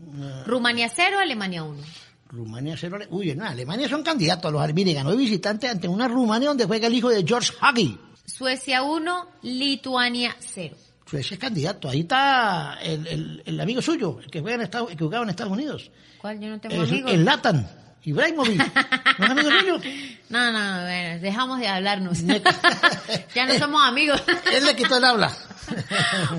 Rumania 0.45 0.89
0, 0.93 1.17
Alemania 1.19 1.63
1. 1.63 1.81
Rumania 2.31 2.75
cero, 2.77 2.97
Ale- 2.97 3.07
uy, 3.09 3.33
no, 3.33 3.43
Alemania 3.45 3.89
son 3.89 4.03
candidatos 4.03 4.45
a 4.45 4.51
los 4.51 4.61
Armenia, 4.61 4.93
ganó 4.93 5.09
de 5.09 5.17
visitante 5.17 5.67
ante 5.67 5.87
una 5.87 6.07
Rumania 6.07 6.49
donde 6.49 6.65
juega 6.65 6.85
el 6.85 6.93
hijo 6.93 7.09
de 7.09 7.23
George 7.25 7.51
Hagi. 7.59 7.97
Suecia 8.23 8.83
1, 8.83 9.27
Lituania 9.41 10.35
0. 10.39 10.75
Suecia 11.07 11.33
es 11.33 11.39
candidato, 11.39 11.89
ahí 11.89 12.01
está 12.01 12.77
el, 12.83 13.07
el- 13.07 13.43
el 13.45 13.59
amigo 13.59 13.81
suyo, 13.81 14.19
el 14.23 14.29
que 14.29 14.41
juega 14.41 14.57
en 14.57 14.61
Estados, 14.61 14.91
el 14.91 14.97
que 14.97 15.03
jugaba 15.03 15.23
en 15.23 15.31
Estados 15.31 15.51
Unidos. 15.53 15.89
¿Cuál? 16.21 16.39
Yo 16.39 16.49
no 16.49 16.59
tengo 16.59 16.75
El, 16.75 16.87
amigos. 16.87 17.11
el 17.11 17.25
Latan, 17.25 17.67
Ibrahimovic. 18.09 18.57
¿No 19.19 19.25
es 19.25 19.31
amigo 19.31 19.49
suyo? 19.49 19.77
No, 20.29 20.39
no, 20.51 20.75
no, 20.77 20.81
bueno, 20.83 21.19
dejamos 21.21 21.59
de 21.59 21.67
hablarnos. 21.67 22.19
ya 23.35 23.45
no 23.45 23.57
somos 23.57 23.81
amigos. 23.83 24.21
Él 24.53 24.65
le 24.65 24.75
quitó 24.75 24.97
el 24.97 25.03
habla. 25.03 25.35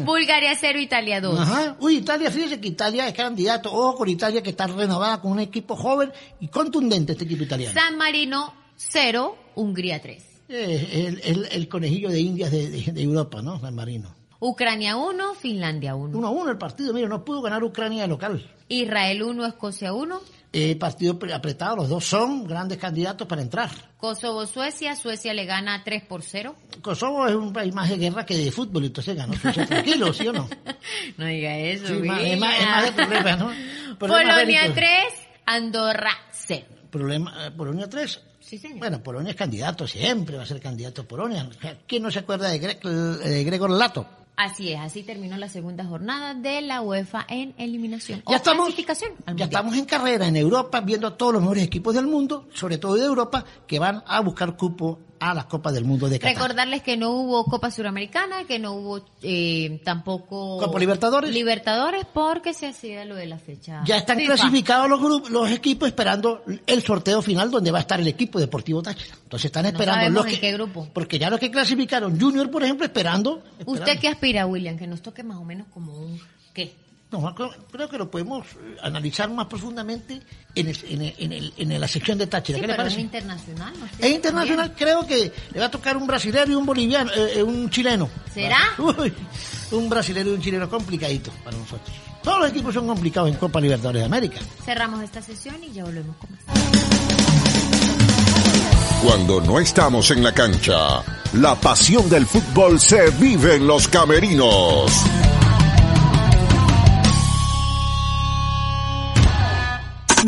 Bulgaria 0.05 0.55
0, 0.59 0.79
Italia 0.81 1.21
2. 1.21 1.39
Ajá. 1.41 1.77
Uy, 1.81 1.97
Italia, 1.99 2.31
fíjese 2.31 2.61
que 2.61 2.69
Italia 2.69 3.07
es 3.09 3.15
candidato. 3.15 3.73
Ojo 3.73 3.97
con 3.99 4.09
Italia 4.09 4.43
que 4.43 4.51
está 4.51 4.67
renovada 4.67 5.21
con 5.21 5.33
un 5.33 5.41
equipo 5.41 5.77
joven 5.77 6.13
y 6.41 6.49
contundente 6.49 7.13
este 7.13 7.25
equipo 7.25 7.45
italiano. 7.45 7.79
San 7.79 7.97
Marino 7.97 8.53
0, 8.77 9.37
Hungría 9.55 10.01
3. 10.01 10.25
Eh, 10.49 11.07
el, 11.07 11.21
el- 11.25 11.49
el 11.53 11.69
conejillo 11.69 12.11
de 12.11 12.21
indias 12.21 12.51
de, 12.51 12.69
de- 12.71 12.93
de 12.93 13.03
Europa, 13.03 13.41
¿no? 13.41 13.61
San 13.61 13.75
Marino. 13.75 14.15
Ucrania 14.41 14.97
1, 14.97 15.35
Finlandia 15.35 15.95
1. 15.95 16.17
1 16.19 16.27
a 16.27 16.31
1 16.31 16.51
el 16.51 16.59
partido, 16.59 16.93
mira, 16.95 17.09
no 17.09 17.25
pudo 17.25 17.43
ganar 17.43 17.63
Ucrania 17.63 18.03
de 18.03 18.09
local. 18.09 18.51
Israel 18.69 19.23
1, 19.23 19.47
Escocia 19.47 19.93
1. 19.93 20.21
Eh, 20.53 20.75
partido 20.75 21.17
pre- 21.17 21.33
apretado, 21.33 21.77
los 21.77 21.89
dos 21.89 22.05
son 22.05 22.45
grandes 22.45 22.77
candidatos 22.77 23.25
para 23.29 23.41
entrar. 23.41 23.71
Kosovo, 23.99 24.47
Suecia. 24.47 24.97
Suecia 24.97 25.33
le 25.33 25.45
gana 25.45 25.85
3 25.85 26.03
por 26.03 26.23
0. 26.23 26.57
Kosovo 26.83 27.29
es 27.29 27.37
un 27.37 27.53
país 27.53 27.73
más 27.73 27.89
de 27.89 27.99
guerra 27.99 28.27
que 28.27 28.37
de 28.37 28.51
fútbol, 28.51 28.85
entonces 28.87 29.15
ganó 29.17 29.35
Suecia 29.35 29.65
tranquilo, 29.65 30.13
¿sí 30.13 30.27
o 30.27 30.33
no? 30.33 30.49
No 31.19 31.27
diga 31.27 31.57
eso. 31.57 31.87
Sí, 31.87 31.93
más- 32.03 32.19
William. 32.19 32.35
es, 32.35 32.41
más, 32.41 32.59
es 32.61 32.67
más 32.67 32.85
de 32.85 32.93
problemas, 32.93 33.39
¿no? 33.39 33.47
Problemas 33.99 34.35
Polonia 34.35 34.61
bélicos. 34.63 34.75
3, 34.77 35.15
Andorra 35.47 36.11
0. 36.33 36.67
Problema, 36.91 37.47
eh, 37.47 37.51
Polonia 37.53 37.89
3. 37.89 38.21
Sí, 38.41 38.59
señor. 38.59 38.79
Bueno, 38.79 39.01
Polonia 39.03 39.31
es 39.31 39.37
candidato, 39.37 39.87
siempre 39.87 40.37
va 40.37 40.43
a 40.43 40.47
ser 40.47 40.61
candidato 40.61 41.07
Polonia. 41.07 41.49
¿Quién 41.87 42.03
no 42.03 42.11
se 42.11 42.19
acuerda 42.19 42.49
de, 42.49 42.61
Gre- 42.61 43.19
de 43.19 43.45
Gregor 43.45 43.71
Lato? 43.71 44.05
Así 44.43 44.73
es, 44.73 44.81
así 44.81 45.03
terminó 45.03 45.37
la 45.37 45.51
segunda 45.51 45.85
jornada 45.85 46.33
de 46.33 46.63
la 46.63 46.81
UEFA 46.81 47.27
en 47.29 47.55
eliminación. 47.59 48.23
o 48.25 48.31
Ya 48.31 48.39
estamos, 48.39 48.65
clasificación 48.69 49.13
al 49.27 49.37
ya 49.37 49.45
estamos 49.45 49.77
en 49.77 49.85
carrera 49.85 50.29
en 50.29 50.37
Europa, 50.37 50.81
viendo 50.81 51.09
a 51.09 51.19
todos 51.19 51.35
los 51.35 51.43
mejores 51.43 51.65
equipos 51.65 51.95
del 51.95 52.07
mundo, 52.07 52.49
sobre 52.55 52.79
todo 52.79 52.95
de 52.95 53.05
Europa, 53.05 53.45
que 53.67 53.79
van 53.79 54.03
a 54.07 54.21
buscar 54.21 54.57
cupo 54.57 54.99
a 55.21 55.35
las 55.35 55.45
Copas 55.45 55.75
del 55.75 55.85
Mundo 55.85 56.09
de 56.09 56.19
Qatar. 56.19 56.35
Recordarles 56.35 56.83
que 56.83 56.97
no 56.97 57.11
hubo 57.11 57.45
Copa 57.45 57.71
Suramericana, 57.71 58.45
que 58.45 58.59
no 58.59 58.73
hubo 58.73 59.05
eh, 59.23 59.81
tampoco 59.85 60.59
Copa 60.59 60.79
Libertadores. 60.79 61.31
Libertadores 61.31 62.07
porque 62.13 62.55
se 62.55 62.67
hacía 62.67 63.05
lo 63.05 63.15
de 63.15 63.27
la 63.27 63.39
fecha. 63.39 63.83
Ya 63.85 63.99
están 63.99 64.19
FIFA. 64.19 64.35
clasificados 64.35 64.89
los 64.89 65.01
grupos, 65.01 65.31
los 65.31 65.51
equipos 65.51 65.89
esperando 65.89 66.43
el 66.67 66.83
sorteo 66.83 67.21
final 67.21 67.51
donde 67.51 67.71
va 67.71 67.79
a 67.79 67.83
estar 67.83 68.01
el 68.01 68.09
equipo 68.09 68.41
Deportivo 68.41 68.83
Táchira. 68.83 69.15
Entonces 69.23 69.47
están 69.47 69.67
esperando 69.67 70.01
sabemos 70.01 70.25
los 70.25 70.33
en 70.33 70.41
que, 70.41 70.41
qué 70.41 70.53
grupo. 70.55 70.89
porque 70.93 71.19
ya 71.19 71.29
los 71.29 71.39
que 71.39 71.51
clasificaron 71.51 72.19
Junior, 72.19 72.51
por 72.51 72.65
ejemplo, 72.65 72.87
esperando. 72.87 73.43
¿Usted 73.59 73.73
esperando. 73.73 74.01
qué 74.01 74.09
aspira, 74.09 74.47
William? 74.47 74.79
Que 74.79 74.87
nos 74.87 75.03
toque 75.03 75.23
más 75.23 75.37
o 75.37 75.45
menos 75.45 75.67
como 75.73 75.93
un 75.93 76.19
qué. 76.55 76.73
No, 77.13 77.35
creo, 77.35 77.51
creo 77.73 77.89
que 77.89 77.99
lo 77.99 78.09
podemos 78.09 78.47
eh, 78.47 78.77
analizar 78.85 79.29
más 79.31 79.47
profundamente 79.47 80.21
en, 80.55 80.69
el- 80.69 80.79
en, 80.89 81.03
el- 81.03 81.15
en, 81.19 81.33
el- 81.33 81.53
en 81.57 81.81
la 81.81 81.89
sección 81.89 82.17
de 82.19 82.29
Táchira. 82.29 82.57
Sí, 82.59 82.61
¿Qué 82.61 82.67
le 82.69 82.75
pero 82.75 82.83
es 82.87 82.95
parece? 82.95 83.01
internacional, 83.01 83.73
¿no? 83.81 83.87
Es 83.99 84.11
internacional, 84.13 84.75
creo 84.77 85.05
que 85.07 85.33
le 85.53 85.59
va 85.61 85.67
a 85.67 85.71
tocar 85.73 85.97
un 85.97 86.07
brasilero 86.07 86.53
y 86.53 86.55
un 86.55 86.65
boliviano, 86.65 87.11
eh, 87.13 87.33
eh, 87.39 87.43
un 87.43 87.69
chileno. 87.69 88.09
¿Será? 88.33 88.59
Uy, 88.79 89.13
un 89.73 89.89
brasilero 89.89 90.31
y 90.31 90.35
un 90.35 90.41
chileno 90.41 90.69
complicadito 90.71 91.33
para 91.43 91.57
nosotros. 91.57 91.91
Todos 92.23 92.39
los 92.41 92.51
equipos 92.51 92.73
son 92.75 92.87
complicados 92.87 93.29
en 93.31 93.37
Copa 93.37 93.61
Libertadores 93.61 94.03
de 94.03 94.07
América. 94.07 94.39
Cerramos 94.65 95.03
esta 95.03 95.21
sesión 95.21 95.57
y 95.65 95.73
ya 95.73 95.85
volvemos 95.85 96.15
con 96.17 96.31
más. 96.31 96.41
Cuando 99.03 99.41
no 99.41 99.59
estamos 99.59 100.11
en 100.11 100.23
la 100.23 100.33
cancha, 100.33 101.03
la 101.33 101.55
pasión 101.59 102.09
del 102.11 102.27
fútbol 102.27 102.79
se 102.79 103.11
vive 103.13 103.57
en 103.57 103.67
los 103.67 103.89
camerinos. 103.89 104.93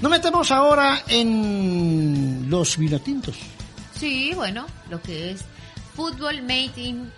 Nos 0.00 0.10
metemos 0.10 0.50
ahora 0.50 1.02
en 1.08 2.46
los 2.48 2.78
vinotintos. 2.78 3.36
Sí, 3.98 4.32
bueno, 4.34 4.64
lo 4.88 5.00
que 5.02 5.32
es 5.32 5.44
fútbol 5.94 6.40
made 6.42 6.72
in 6.76 7.12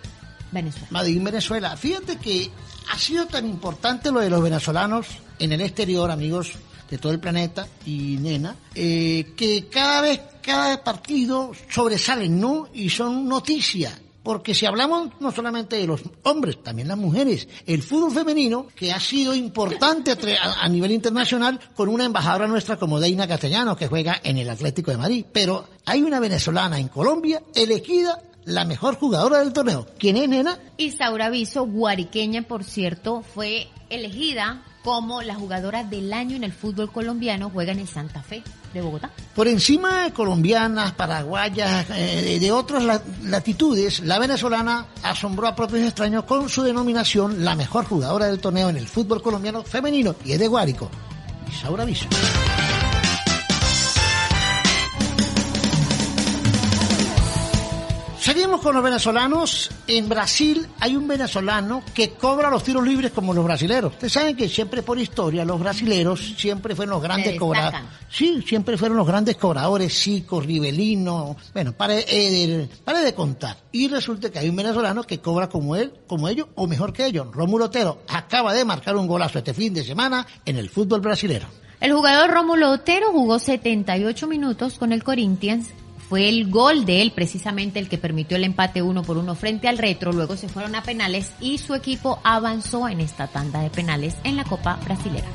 Venezuela. 0.51 0.87
Madrid, 0.89 1.21
Venezuela. 1.23 1.77
Fíjate 1.77 2.17
que 2.17 2.51
ha 2.91 2.99
sido 2.99 3.25
tan 3.25 3.47
importante 3.47 4.11
lo 4.11 4.19
de 4.19 4.29
los 4.29 4.43
venezolanos 4.43 5.07
en 5.39 5.53
el 5.53 5.61
exterior, 5.61 6.11
amigos 6.11 6.51
de 6.89 6.97
todo 6.97 7.13
el 7.13 7.19
planeta 7.19 7.67
y 7.85 8.17
nena, 8.19 8.55
eh, 8.75 9.31
que 9.37 9.67
cada 9.69 10.01
vez, 10.01 10.19
cada 10.41 10.83
partido 10.83 11.51
sobresalen, 11.69 12.37
¿no? 12.37 12.67
Y 12.73 12.89
son 12.89 13.29
noticia. 13.29 13.97
Porque 14.23 14.55
si 14.55 14.65
hablamos 14.65 15.09
no 15.19 15.31
solamente 15.31 15.75
de 15.75 15.85
los 15.85 16.01
hombres, 16.23 16.63
también 16.63 16.87
las 16.87 16.97
mujeres, 16.97 17.47
el 17.65 17.83
fútbol 17.83 18.11
femenino, 18.11 18.67
que 18.73 18.93
ha 18.93 18.99
sido 18.99 19.35
importante 19.35 20.15
a, 20.41 20.69
nivel 20.69 20.91
internacional, 20.91 21.59
con 21.75 21.89
una 21.89 22.05
embajadora 22.05 22.47
nuestra 22.47 22.77
como 22.77 23.01
Deina 23.01 23.27
Castellano, 23.27 23.75
que 23.75 23.87
juega 23.87 24.19
en 24.23 24.37
el 24.37 24.49
Atlético 24.49 24.91
de 24.91 24.97
Madrid. 24.97 25.25
Pero 25.31 25.67
hay 25.85 26.01
una 26.01 26.21
venezolana 26.21 26.79
en 26.79 26.87
Colombia 26.87 27.43
elegida 27.53 28.21
la 28.45 28.65
mejor 28.65 28.95
jugadora 28.95 29.39
del 29.39 29.53
torneo. 29.53 29.87
¿Quién 29.97 30.17
es, 30.17 30.29
nena? 30.29 30.57
Isaura 30.77 31.29
Viso, 31.29 31.65
guariqueña, 31.65 32.43
por 32.43 32.63
cierto, 32.63 33.21
fue 33.21 33.67
elegida 33.89 34.63
como 34.83 35.21
la 35.21 35.35
jugadora 35.35 35.83
del 35.83 36.11
año 36.13 36.35
en 36.35 36.43
el 36.43 36.53
fútbol 36.53 36.91
colombiano, 36.91 37.49
juega 37.49 37.71
en 37.71 37.79
el 37.79 37.87
Santa 37.87 38.21
Fe 38.21 38.43
de 38.73 38.81
Bogotá. 38.81 39.09
Por 39.35 39.47
encima 39.47 40.03
de 40.03 40.11
colombianas, 40.13 40.91
paraguayas, 40.93 41.85
eh, 41.91 42.37
de, 42.39 42.51
otras 42.51 42.83
la- 42.83 43.01
latitudes, 43.23 43.99
la 44.01 44.19
venezolana 44.19 44.87
asombró 45.03 45.47
a 45.47 45.55
propios 45.55 45.83
extraños 45.83 46.23
con 46.25 46.49
su 46.49 46.63
denominación 46.63 47.43
la 47.45 47.55
mejor 47.55 47.85
jugadora 47.85 48.25
del 48.27 48.39
torneo 48.39 48.69
en 48.69 48.77
el 48.77 48.87
fútbol 48.87 49.21
colombiano 49.21 49.63
femenino 49.63 50.15
y 50.25 50.33
es 50.33 50.39
de 50.39 50.47
Guárico. 50.47 50.89
Isaura 51.51 51.85
Viso. 51.85 52.07
Seguimos 58.23 58.61
con 58.61 58.73
los 58.73 58.81
venezolanos. 58.81 59.69
En 59.85 60.07
Brasil 60.07 60.65
hay 60.79 60.95
un 60.95 61.09
venezolano 61.09 61.83
que 61.93 62.11
cobra 62.11 62.49
los 62.49 62.63
tiros 62.63 62.87
libres 62.87 63.11
como 63.11 63.33
los 63.33 63.43
brasileros. 63.43 63.91
Ustedes 63.91 64.13
saben 64.13 64.37
que 64.37 64.47
siempre 64.47 64.81
por 64.81 64.97
historia 64.97 65.43
los 65.43 65.59
brasileros 65.59 66.33
siempre 66.37 66.73
fueron 66.73 66.93
los 66.93 67.03
grandes 67.03 67.37
cobradores. 67.37 67.81
Sí, 68.09 68.41
siempre 68.47 68.77
fueron 68.77 68.95
los 68.95 69.05
grandes 69.05 69.35
cobradores, 69.35 69.93
Zico, 69.93 70.39
Rivelino, 70.39 71.35
bueno, 71.53 71.73
pare, 71.73 72.05
eh, 72.07 72.47
de, 72.47 72.69
pare 72.85 72.99
de 72.99 73.13
contar. 73.13 73.57
Y 73.73 73.89
resulta 73.89 74.31
que 74.31 74.39
hay 74.39 74.47
un 74.47 74.55
venezolano 74.55 75.03
que 75.03 75.19
cobra 75.19 75.49
como 75.49 75.75
él, 75.75 75.91
como 76.07 76.29
ellos, 76.29 76.47
o 76.55 76.65
mejor 76.65 76.93
que 76.93 77.05
ellos. 77.05 77.27
Rómulo 77.29 77.65
Otero 77.65 78.03
acaba 78.07 78.53
de 78.53 78.63
marcar 78.63 78.95
un 78.95 79.05
golazo 79.05 79.39
este 79.39 79.53
fin 79.53 79.73
de 79.73 79.83
semana 79.83 80.25
en 80.45 80.55
el 80.55 80.69
fútbol 80.69 81.01
brasilero. 81.01 81.47
El 81.81 81.91
jugador 81.91 82.31
Rómulo 82.31 82.71
Otero 82.71 83.11
jugó 83.11 83.37
78 83.37 84.27
minutos 84.27 84.79
con 84.79 84.93
el 84.93 85.03
Corinthians. 85.03 85.73
Fue 86.09 86.29
el 86.29 86.49
gol 86.49 86.85
de 86.85 87.01
él 87.01 87.11
precisamente 87.11 87.79
el 87.79 87.89
que 87.89 87.97
permitió 87.97 88.37
el 88.37 88.43
empate 88.43 88.81
uno 88.81 89.03
por 89.03 89.17
uno 89.17 89.35
frente 89.35 89.67
al 89.67 89.77
Retro. 89.77 90.11
Luego 90.11 90.35
se 90.37 90.49
fueron 90.49 90.75
a 90.75 90.83
penales 90.83 91.31
y 91.39 91.57
su 91.57 91.73
equipo 91.73 92.19
avanzó 92.23 92.87
en 92.87 93.01
esta 93.01 93.27
tanda 93.27 93.61
de 93.61 93.69
penales 93.69 94.15
en 94.23 94.37
la 94.37 94.43
Copa 94.43 94.79
Brasilera. 94.83 95.27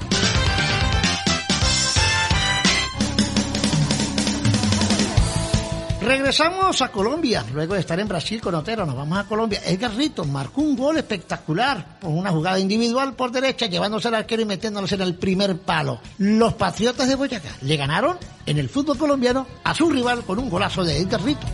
Regresamos 6.01 6.81
a 6.81 6.93
Colombia, 6.93 7.45
luego 7.53 7.75
de 7.75 7.81
estar 7.81 7.99
en 7.99 8.07
Brasil 8.07 8.41
con 8.41 8.55
Otero, 8.55 8.87
nos 8.87 8.95
vamos 8.95 9.19
a 9.19 9.25
Colombia. 9.25 9.61
Edgar 9.67 9.95
Rito 9.97 10.25
marcó 10.25 10.61
un 10.61 10.77
gol 10.77 10.97
espectacular 10.97 11.99
por 11.99 12.11
una 12.11 12.31
jugada 12.31 12.61
individual 12.61 13.15
por 13.15 13.33
derecha, 13.33 13.67
llevándose 13.67 14.07
al 14.07 14.15
arquero 14.15 14.43
y 14.43 14.45
metiéndolos 14.45 14.93
en 14.93 15.01
el 15.01 15.17
primer 15.17 15.59
palo. 15.59 16.01
Los 16.19 16.55
Patriotas 16.55 17.09
de 17.09 17.17
Boyacá 17.17 17.51
le 17.63 17.77
ganaron 17.77 18.17
en 18.47 18.59
el 18.59 18.69
fútbol 18.69 18.97
colombiano 18.97 19.47
a 19.65 19.75
su 19.75 19.91
rival 19.91 20.23
con 20.23 20.39
un 20.39 20.49
golazo 20.49 20.85
de 20.85 20.99
Edgar 20.99 21.23
Rito. 21.23 21.47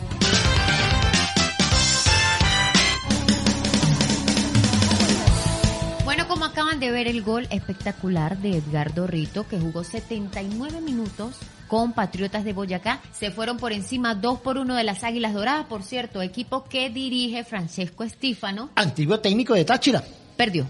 Acaban 6.74 6.80
de 6.80 6.90
ver 6.90 7.06
el 7.06 7.22
gol 7.22 7.46
espectacular 7.50 8.38
de 8.38 8.56
Edgardo 8.56 9.06
Rito, 9.06 9.46
que 9.46 9.60
jugó 9.60 9.84
79 9.84 10.80
minutos 10.80 11.36
con 11.68 11.92
Patriotas 11.92 12.44
de 12.44 12.52
Boyacá, 12.52 13.00
se 13.12 13.30
fueron 13.30 13.58
por 13.58 13.72
encima 13.72 14.14
2 14.14 14.40
por 14.40 14.58
1 14.58 14.74
de 14.74 14.82
las 14.82 15.04
Águilas 15.04 15.34
Doradas, 15.34 15.66
por 15.66 15.82
cierto, 15.82 16.20
equipo 16.20 16.64
que 16.64 16.90
dirige 16.90 17.44
Francesco 17.44 18.02
Estífano, 18.02 18.70
Antiguo 18.74 19.20
técnico 19.20 19.54
de 19.54 19.64
Táchira. 19.64 20.02
perdió. 20.36 20.66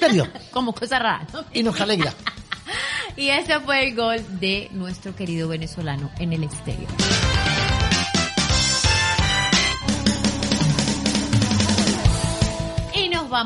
Perdió. 0.00 0.26
como 0.50 0.72
cosa 0.72 0.98
rara. 0.98 1.26
¿no? 1.32 1.44
Y 1.52 1.62
nos 1.62 1.78
alegra. 1.80 2.14
Y 3.16 3.28
ese 3.28 3.60
fue 3.60 3.86
el 3.86 3.94
gol 3.94 4.16
de 4.40 4.68
nuestro 4.72 5.14
querido 5.14 5.46
venezolano 5.46 6.10
en 6.18 6.32
el 6.32 6.42
exterior. 6.42 6.88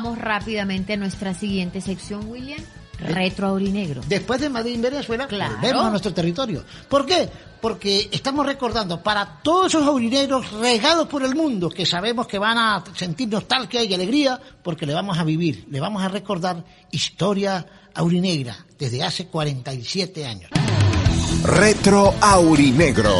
Vamos 0.01 0.17
rápidamente 0.17 0.93
a 0.93 0.97
nuestra 0.97 1.33
siguiente 1.33 1.81
sección, 1.81 2.29
William. 2.29 2.59
Retro 2.99 3.47
Aurinegro. 3.47 4.01
Después 4.07 4.41
de 4.41 4.49
Madrid 4.49 4.75
y 4.77 4.81
Venezuela, 4.81 5.25
Claro. 5.27 5.55
volvemos 5.55 5.85
a 5.85 5.89
nuestro 5.89 6.13
territorio. 6.13 6.63
¿Por 6.89 7.05
qué? 7.05 7.29
Porque 7.61 8.09
estamos 8.11 8.45
recordando 8.45 9.01
para 9.01 9.41
todos 9.41 9.67
esos 9.67 9.85
aurineros 9.87 10.51
regados 10.53 11.07
por 11.07 11.23
el 11.23 11.33
mundo 11.35 11.69
que 11.69 11.85
sabemos 11.85 12.27
que 12.27 12.37
van 12.39 12.57
a 12.57 12.83
sentir 12.95 13.27
nostalgia 13.29 13.83
y 13.83 13.93
alegría 13.93 14.39
porque 14.63 14.85
le 14.85 14.93
vamos 14.93 15.17
a 15.17 15.23
vivir, 15.23 15.65
le 15.69 15.79
vamos 15.79 16.01
a 16.03 16.07
recordar 16.09 16.63
historia 16.91 17.65
aurinegra 17.93 18.65
desde 18.77 19.01
hace 19.03 19.27
47 19.27 20.25
años. 20.25 20.49
Retro 21.43 22.13
Aurinegro. 22.21 23.15